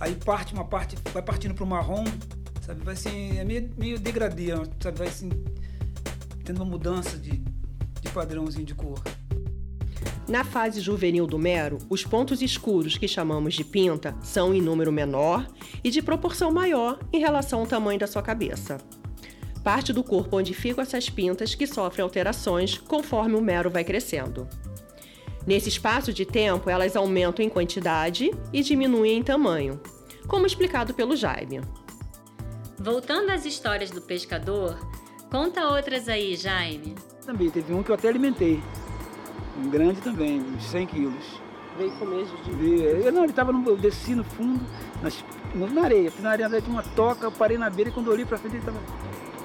aí 0.00 0.14
parte 0.14 0.52
uma 0.52 0.64
parte, 0.64 0.96
vai 1.12 1.22
partindo 1.22 1.54
para 1.54 1.64
o 1.64 1.66
marrom, 1.66 2.04
sabe? 2.60 2.82
Vai 2.84 2.94
assim, 2.94 3.38
é 3.38 3.44
meio, 3.44 3.70
meio 3.76 3.98
degradê, 3.98 4.48
sabe? 4.80 4.98
Vai 4.98 5.08
assim, 5.08 5.30
tendo 6.44 6.56
uma 6.56 6.66
mudança 6.66 7.16
de, 7.16 7.42
de 8.00 8.08
padrãozinho 8.12 8.66
de 8.66 8.74
cor. 8.74 9.02
Na 10.32 10.44
fase 10.44 10.80
juvenil 10.80 11.26
do 11.26 11.38
mero, 11.38 11.76
os 11.90 12.04
pontos 12.06 12.40
escuros 12.40 12.96
que 12.96 13.06
chamamos 13.06 13.52
de 13.52 13.62
pinta 13.62 14.16
são 14.22 14.54
em 14.54 14.62
número 14.62 14.90
menor 14.90 15.46
e 15.84 15.90
de 15.90 16.00
proporção 16.00 16.50
maior 16.50 16.98
em 17.12 17.20
relação 17.20 17.60
ao 17.60 17.66
tamanho 17.66 18.00
da 18.00 18.06
sua 18.06 18.22
cabeça. 18.22 18.78
Parte 19.62 19.92
do 19.92 20.02
corpo 20.02 20.38
onde 20.38 20.54
ficam 20.54 20.80
essas 20.80 21.10
pintas 21.10 21.54
que 21.54 21.66
sofrem 21.66 22.02
alterações 22.02 22.78
conforme 22.78 23.34
o 23.34 23.42
mero 23.42 23.68
vai 23.68 23.84
crescendo. 23.84 24.48
Nesse 25.46 25.68
espaço 25.68 26.14
de 26.14 26.24
tempo, 26.24 26.70
elas 26.70 26.96
aumentam 26.96 27.44
em 27.44 27.50
quantidade 27.50 28.30
e 28.54 28.62
diminuem 28.62 29.18
em 29.18 29.22
tamanho, 29.22 29.82
como 30.26 30.46
explicado 30.46 30.94
pelo 30.94 31.14
Jaime. 31.14 31.60
Voltando 32.78 33.28
às 33.28 33.44
histórias 33.44 33.90
do 33.90 34.00
pescador, 34.00 34.78
conta 35.30 35.68
outras 35.68 36.08
aí, 36.08 36.36
Jaime. 36.36 36.94
Também 37.26 37.50
teve 37.50 37.74
um 37.74 37.82
que 37.82 37.90
eu 37.90 37.96
até 37.96 38.08
alimentei. 38.08 38.62
Um 39.58 39.68
grande 39.68 40.00
também, 40.00 40.40
uns 40.40 40.64
100 40.64 40.86
quilos. 40.86 41.40
Veio 41.76 41.92
comer 41.92 42.26
de. 42.44 42.82
Eu, 43.04 43.12
não, 43.12 43.22
ele 43.22 43.32
estava 43.32 43.52
no. 43.52 43.66
Eu 43.66 43.76
desci 43.76 44.14
no 44.14 44.24
fundo, 44.24 44.60
nas, 45.02 45.24
na 45.54 45.82
areia. 45.82 46.12
Na 46.20 46.30
areia 46.30 46.48
tinha 46.60 46.72
uma 46.72 46.82
toca, 46.82 47.26
eu 47.26 47.32
parei 47.32 47.56
na 47.56 47.70
beira 47.70 47.90
e 47.90 47.92
quando 47.92 48.06
eu 48.06 48.12
olhei 48.12 48.24
para 48.24 48.38
frente 48.38 48.56
ele 48.56 48.62
estava 48.62 48.78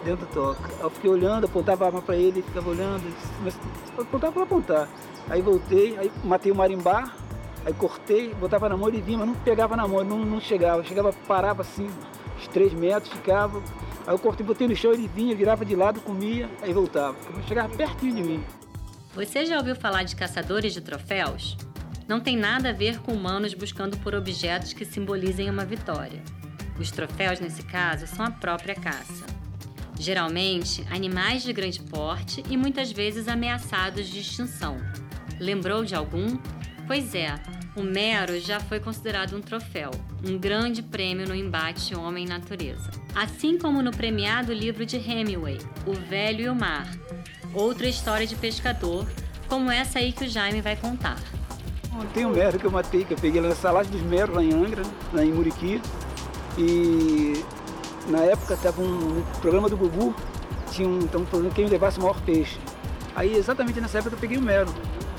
dentro 0.04 0.26
da 0.26 0.32
toca. 0.32 0.70
Eu 0.80 0.90
fiquei 0.90 1.10
olhando, 1.10 1.46
apontava 1.46 1.86
a 1.86 1.88
arma 1.88 2.02
para 2.02 2.16
ele, 2.16 2.42
ficava 2.42 2.70
olhando, 2.70 3.04
mas 3.44 3.58
apontava 3.98 4.34
para 4.34 4.44
apontar. 4.44 4.90
Aí 5.30 5.42
voltei, 5.42 5.98
aí 5.98 6.12
matei 6.24 6.52
o 6.52 6.56
marimbá, 6.56 7.12
aí 7.66 7.74
cortei, 7.74 8.34
botava 8.34 8.70
na 8.70 8.78
mão, 8.78 8.88
ele 8.88 9.02
vinha, 9.02 9.18
mas 9.18 9.28
não 9.28 9.36
pegava 9.36 9.76
na 9.76 9.88
mão, 9.88 10.04
não, 10.04 10.20
não 10.20 10.40
chegava. 10.40 10.84
Chegava, 10.84 11.14
parava 11.28 11.62
assim, 11.62 11.90
uns 12.38 12.48
3 12.48 12.74
metros, 12.74 13.12
ficava. 13.12 13.62
Aí 14.06 14.14
eu 14.14 14.20
cortei, 14.20 14.46
botei 14.46 14.68
no 14.68 14.76
chão, 14.76 14.94
ele 14.94 15.10
vinha, 15.14 15.36
virava 15.36 15.66
de 15.66 15.76
lado, 15.76 16.00
comia, 16.00 16.50
aí 16.62 16.72
voltava. 16.72 17.16
Chegava 17.46 17.76
pertinho 17.76 18.16
de 18.16 18.24
mim. 18.24 18.44
Você 19.18 19.48
já 19.48 19.58
ouviu 19.58 19.76
falar 19.76 20.04
de 20.04 20.16
caçadores 20.16 20.76
de 20.76 20.80
troféus? 20.80 21.58
Não 22.08 22.20
tem 22.20 22.38
nada 22.38 22.70
a 22.70 22.72
ver 22.72 23.00
com 23.00 23.14
humanos 23.14 23.56
buscando 23.56 23.98
por 23.98 24.14
objetos 24.14 24.74
que 24.74 24.86
simbolizem 24.86 25.50
uma 25.50 25.66
vitória. 25.66 26.22
Os 26.80 26.92
troféus, 26.92 27.40
nesse 27.40 27.64
caso, 27.64 28.06
são 28.06 28.24
a 28.24 28.30
própria 28.30 28.76
caça. 28.76 29.26
Geralmente, 30.00 30.86
animais 30.92 31.42
de 31.42 31.52
grande 31.52 31.80
porte 31.82 32.44
e 32.48 32.56
muitas 32.56 32.92
vezes 32.92 33.28
ameaçados 33.28 34.06
de 34.06 34.20
extinção. 34.20 34.78
Lembrou 35.40 35.84
de 35.84 35.96
algum? 35.96 36.38
Pois 36.86 37.16
é, 37.16 37.34
o 37.76 37.82
Mero 37.82 38.40
já 38.40 38.60
foi 38.60 38.80
considerado 38.80 39.36
um 39.36 39.42
troféu, 39.42 39.90
um 40.24 40.38
grande 40.38 40.84
prêmio 40.84 41.28
no 41.28 41.34
embate 41.34 41.96
homem-natureza. 41.96 42.92
Assim 43.16 43.58
como 43.58 43.82
no 43.82 43.90
premiado 43.90 44.54
livro 44.54 44.86
de 44.86 44.98
Hemingway, 44.98 45.58
O 45.88 45.94
Velho 45.94 46.42
e 46.42 46.50
o 46.50 46.56
Mar, 46.56 46.88
outra 47.54 47.88
história 47.88 48.26
de 48.26 48.36
pescador, 48.36 49.06
como 49.48 49.72
essa 49.72 50.00
aí 50.00 50.12
que 50.12 50.26
o 50.26 50.30
Jaime 50.30 50.62
vai 50.62 50.76
contar. 50.76 51.18
Tem 52.14 52.26
um 52.26 52.32
mero 52.32 52.60
que 52.60 52.66
eu 52.66 52.72
matei, 52.72 53.04
que 53.04 53.14
eu 53.14 53.18
peguei 53.18 53.42
lá 53.42 53.50
na 53.50 53.56
Salada 53.56 53.90
dos 53.90 54.02
Meros, 54.02 54.36
lá 54.36 54.44
em 54.44 54.54
Angra, 54.54 54.84
lá 55.14 55.26
em 55.26 55.32
Muriqui. 55.32 55.82
E 56.58 57.44
na 58.08 58.20
época 58.20 58.54
estava 58.54 58.82
um, 58.82 59.20
um, 59.20 59.24
programa 59.42 59.68
do 59.68 59.76
Gugu, 59.76 60.16
tinha 60.72 60.88
um, 60.88 61.00
um 61.00 61.26
programa 61.26 61.50
quem 61.54 61.66
levasse 61.66 61.98
o 61.98 62.02
maior 62.02 62.20
peixe. 62.22 62.58
Aí 63.16 63.36
exatamente 63.36 63.82
nessa 63.82 63.98
época 63.98 64.16
eu 64.16 64.20
peguei 64.20 64.38
o 64.38 64.42
mero, 64.42 64.72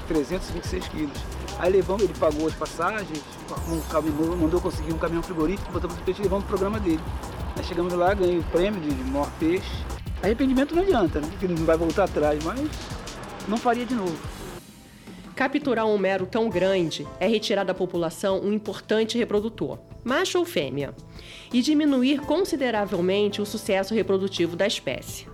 326 0.07 0.89
quilos. 0.89 1.19
Aí 1.59 1.73
levamos, 1.73 2.05
ele 2.05 2.15
pagou 2.15 2.47
as 2.47 2.55
passagens, 2.55 3.21
um 3.69 3.81
caminhão, 3.91 4.37
mandou 4.37 4.61
conseguir 4.61 4.93
um 4.93 4.99
caminhão 4.99 5.23
frigorífico, 5.23 5.73
botamos 5.73 5.97
o 5.97 6.01
peixe 6.03 6.21
e 6.21 6.23
levamos 6.23 6.45
o 6.45 6.49
programa 6.49 6.79
dele. 6.79 7.01
Aí 7.57 7.65
chegamos 7.65 7.93
lá, 7.95 8.15
ganhei 8.15 8.39
o 8.39 8.45
prêmio 8.45 8.81
de 8.81 8.95
maior 9.11 9.29
peixe. 9.41 9.85
Arrependimento 10.23 10.75
não 10.75 10.83
adianta, 10.83 11.21
né? 11.21 11.29
Porque 11.31 11.47
não 11.47 11.65
vai 11.65 11.77
voltar 11.77 12.05
atrás, 12.05 12.43
mas 12.43 12.61
não 13.47 13.57
faria 13.57 13.87
de 13.87 13.95
novo. 13.95 14.19
Capturar 15.35 15.87
um 15.87 15.97
mero 15.97 16.27
tão 16.27 16.49
grande 16.49 17.07
é 17.21 17.29
retirar 17.29 17.63
da 17.63 17.73
população 17.73 18.41
um 18.41 18.53
importante 18.53 19.17
reprodutor, 19.17 19.79
macho 20.03 20.37
ou 20.37 20.45
fêmea, 20.45 20.93
e 21.53 21.63
diminuir 21.63 22.21
consideravelmente 22.23 23.41
o 23.41 23.47
sucesso 23.47 23.95
reprodutivo 23.95 24.57
da 24.57 24.67
espécie. 24.67 25.29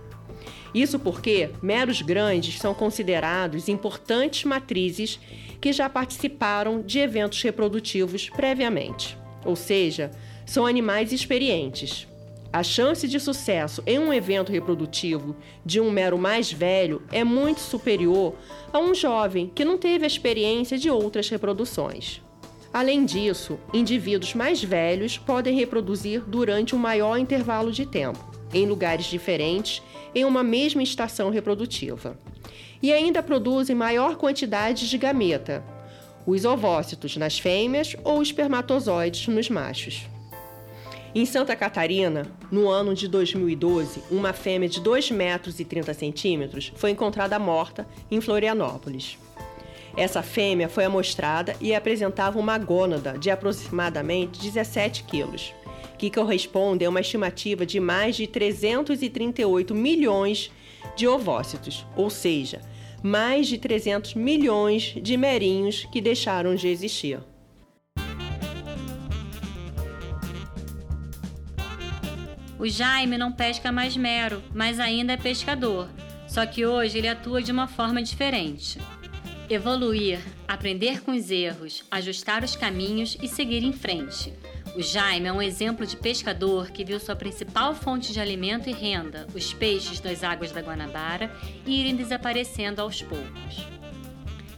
Isso 0.75 0.99
porque 0.99 1.49
meros 1.59 2.03
grandes 2.03 2.59
são 2.59 2.75
considerados 2.75 3.67
importantes 3.67 4.43
matrizes 4.43 5.19
que 5.59 5.73
já 5.73 5.89
participaram 5.89 6.81
de 6.81 6.99
eventos 6.99 7.41
reprodutivos 7.41 8.29
previamente, 8.29 9.17
ou 9.43 9.55
seja, 9.55 10.11
são 10.45 10.67
animais 10.67 11.11
experientes. 11.11 12.07
A 12.55 12.63
chance 12.63 13.05
de 13.05 13.19
sucesso 13.19 13.83
em 13.85 13.99
um 13.99 14.13
evento 14.13 14.49
reprodutivo 14.49 15.35
de 15.65 15.81
um 15.81 15.91
mero 15.91 16.17
mais 16.17 16.53
velho 16.53 17.03
é 17.11 17.21
muito 17.21 17.59
superior 17.59 18.33
a 18.71 18.79
um 18.79 18.95
jovem 18.95 19.51
que 19.53 19.65
não 19.65 19.77
teve 19.77 20.05
a 20.05 20.07
experiência 20.07 20.77
de 20.77 20.89
outras 20.89 21.27
reproduções. 21.27 22.21
Além 22.71 23.03
disso, 23.03 23.59
indivíduos 23.73 24.33
mais 24.33 24.63
velhos 24.63 25.17
podem 25.17 25.53
reproduzir 25.53 26.21
durante 26.21 26.73
um 26.73 26.79
maior 26.79 27.17
intervalo 27.17 27.73
de 27.73 27.85
tempo, 27.85 28.25
em 28.53 28.65
lugares 28.65 29.07
diferentes, 29.07 29.83
em 30.15 30.23
uma 30.23 30.41
mesma 30.41 30.81
estação 30.81 31.29
reprodutiva. 31.29 32.17
E 32.81 32.93
ainda 32.93 33.21
produzem 33.21 33.75
maior 33.75 34.15
quantidade 34.15 34.89
de 34.89 34.97
gameta, 34.97 35.61
os 36.25 36.45
ovócitos 36.45 37.17
nas 37.17 37.37
fêmeas 37.37 37.97
ou 38.01 38.21
espermatozoides 38.21 39.27
nos 39.27 39.49
machos. 39.49 40.07
Em 41.17 41.25
Santa 41.25 41.55
Catarina, 41.55 42.29
no 42.51 42.67
ano 42.67 42.93
de 42.93 43.07
2012, 43.07 44.03
uma 44.11 44.33
fêmea 44.33 44.67
de 44.67 44.81
2 44.81 45.11
metros 45.11 45.61
e 45.61 45.63
30 45.63 45.93
centímetros 45.93 46.73
foi 46.75 46.91
encontrada 46.91 47.39
morta 47.39 47.87
em 48.11 48.19
Florianópolis. 48.19 49.17
Essa 49.95 50.21
fêmea 50.21 50.67
foi 50.67 50.83
amostrada 50.83 51.55
e 51.61 51.73
apresentava 51.73 52.37
uma 52.37 52.57
gônada 52.57 53.17
de 53.17 53.31
aproximadamente 53.31 54.41
17 54.41 55.05
quilos, 55.05 55.53
que 55.97 56.11
corresponde 56.11 56.83
a 56.83 56.89
uma 56.89 56.99
estimativa 56.99 57.65
de 57.65 57.79
mais 57.79 58.17
de 58.17 58.27
338 58.27 59.73
milhões 59.73 60.51
de 60.97 61.07
ovócitos, 61.07 61.85
ou 61.95 62.09
seja, 62.09 62.59
mais 63.01 63.47
de 63.47 63.57
300 63.57 64.15
milhões 64.15 64.93
de 65.01 65.15
merinhos 65.15 65.87
que 65.93 66.01
deixaram 66.01 66.55
de 66.55 66.67
existir. 66.67 67.21
O 72.65 72.67
Jaime 72.67 73.15
não 73.15 73.31
pesca 73.31 73.71
mais 73.71 73.95
mero, 73.95 74.41
mas 74.51 74.79
ainda 74.79 75.13
é 75.13 75.17
pescador. 75.17 75.87
Só 76.27 76.47
que 76.47 76.65
hoje 76.65 76.97
ele 76.97 77.07
atua 77.07 77.39
de 77.39 77.51
uma 77.51 77.67
forma 77.67 78.01
diferente. 78.01 78.79
Evoluir, 79.47 80.19
aprender 80.47 81.03
com 81.03 81.11
os 81.11 81.29
erros, 81.29 81.83
ajustar 81.91 82.43
os 82.43 82.55
caminhos 82.55 83.19
e 83.21 83.27
seguir 83.27 83.63
em 83.63 83.71
frente. 83.71 84.33
O 84.75 84.81
Jaime 84.81 85.27
é 85.27 85.31
um 85.31 85.43
exemplo 85.43 85.85
de 85.85 85.95
pescador 85.95 86.71
que 86.71 86.83
viu 86.83 86.99
sua 86.99 87.15
principal 87.15 87.75
fonte 87.75 88.11
de 88.11 88.19
alimento 88.19 88.67
e 88.67 88.73
renda, 88.73 89.27
os 89.35 89.53
peixes 89.53 89.99
das 89.99 90.23
águas 90.23 90.51
da 90.51 90.61
Guanabara, 90.61 91.31
irem 91.67 91.95
desaparecendo 91.95 92.81
aos 92.81 92.99
poucos. 92.99 93.63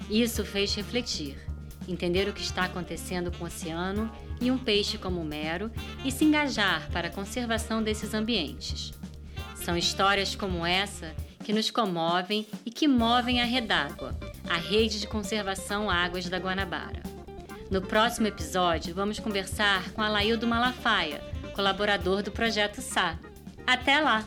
Isso 0.09 0.45
fez 0.45 0.73
refletir, 0.73 1.35
entender 1.87 2.27
o 2.27 2.33
que 2.33 2.41
está 2.41 2.65
acontecendo 2.65 3.31
com 3.31 3.43
o 3.43 3.47
oceano 3.47 4.11
e 4.41 4.51
um 4.51 4.57
peixe 4.57 4.97
como 4.97 5.21
o 5.21 5.25
mero 5.25 5.71
e 6.03 6.11
se 6.11 6.25
engajar 6.25 6.89
para 6.91 7.07
a 7.07 7.11
conservação 7.11 7.81
desses 7.81 8.13
ambientes. 8.13 8.93
São 9.55 9.77
histórias 9.77 10.35
como 10.35 10.65
essa 10.65 11.13
que 11.43 11.53
nos 11.53 11.71
comovem 11.71 12.45
e 12.65 12.71
que 12.71 12.87
movem 12.87 13.41
a 13.41 13.45
Redágua, 13.45 14.17
a 14.49 14.57
rede 14.57 14.99
de 14.99 15.07
conservação 15.07 15.89
Águas 15.89 16.27
da 16.27 16.37
Guanabara. 16.37 17.01
No 17.69 17.81
próximo 17.81 18.27
episódio, 18.27 18.93
vamos 18.93 19.19
conversar 19.19 19.91
com 19.91 20.01
Alaildo 20.01 20.47
Malafaia, 20.47 21.21
colaborador 21.53 22.21
do 22.21 22.31
projeto 22.31 22.81
SA. 22.81 23.17
Até 23.65 23.99
lá! 23.99 24.25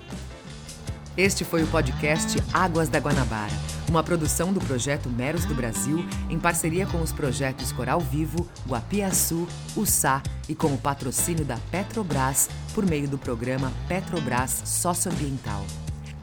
Este 1.16 1.44
foi 1.44 1.62
o 1.62 1.66
podcast 1.66 2.38
Águas 2.52 2.88
da 2.88 2.98
Guanabara, 2.98 3.52
uma 3.90 4.04
produção 4.04 4.52
do 4.52 4.60
projeto 4.60 5.10
Meros 5.10 5.44
do 5.44 5.52
Brasil, 5.52 6.06
em 6.30 6.38
parceria 6.38 6.86
com 6.86 7.02
os 7.02 7.10
projetos 7.10 7.72
Coral 7.72 7.98
Vivo, 7.98 8.48
Guapiaçu, 8.66 9.48
USA 9.76 10.22
e 10.48 10.54
com 10.54 10.68
o 10.68 10.78
patrocínio 10.78 11.44
da 11.44 11.56
Petrobras 11.72 12.48
por 12.72 12.86
meio 12.86 13.08
do 13.08 13.18
programa 13.18 13.72
Petrobras 13.88 14.62
Socioambiental. 14.64 15.66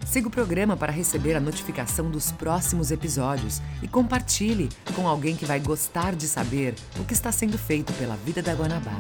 Siga 0.06 0.30
o 0.30 0.32
programa 0.32 0.77
para 0.77 0.93
receber 0.93 1.36
a 1.36 1.41
notificação 1.41 2.10
dos 2.10 2.32
próximos 2.32 2.89
episódios 2.89 3.62
e 3.84 3.88
compartilhe 3.89 4.69
com 4.95 5.06
alguém 5.06 5.36
que 5.36 5.45
vai 5.45 5.60
gostar 5.60 6.15
de 6.15 6.25
saber 6.25 6.73
o 6.97 7.03
que 7.03 7.12
está 7.12 7.34
sendo 7.34 7.58
feito 7.58 7.91
pela 7.93 8.15
vida 8.15 8.41
da 8.41 8.53
Guanabara. 8.53 8.95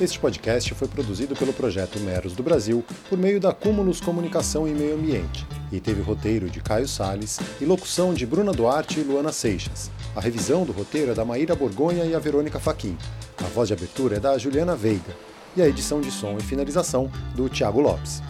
Este 0.00 0.18
podcast 0.18 0.74
foi 0.74 0.88
produzido 0.88 1.36
pelo 1.36 1.52
projeto 1.52 2.00
Meros 2.00 2.32
do 2.32 2.42
Brasil 2.42 2.84
por 3.08 3.16
meio 3.16 3.38
da 3.38 3.52
Cúmulos 3.54 4.00
Comunicação 4.00 4.66
e 4.66 4.72
Meio 4.72 4.96
Ambiente 4.96 5.46
e 5.70 5.80
teve 5.80 6.00
roteiro 6.00 6.48
de 6.48 6.60
Caio 6.60 6.88
Sales 6.88 7.38
e 7.60 7.64
locução 7.64 8.14
de 8.14 8.26
Bruna 8.26 8.52
Duarte 8.52 9.00
e 9.00 9.02
Luana 9.02 9.32
Seixas. 9.32 9.90
A 10.14 10.20
revisão 10.20 10.64
do 10.64 10.72
roteiro 10.72 11.12
é 11.12 11.14
da 11.14 11.24
Maíra 11.24 11.54
Borgonha 11.54 12.04
e 12.04 12.14
a 12.14 12.18
Verônica 12.18 12.58
Faquin. 12.58 12.96
A 13.38 13.48
voz 13.48 13.68
de 13.68 13.74
abertura 13.74 14.16
é 14.16 14.20
da 14.20 14.36
Juliana 14.38 14.74
Veiga 14.74 15.16
e 15.56 15.62
a 15.62 15.68
edição 15.68 16.00
de 16.00 16.10
som 16.10 16.36
e 16.38 16.42
finalização 16.42 17.10
do 17.34 17.48
Tiago 17.48 17.80
Lopes. 17.80 18.22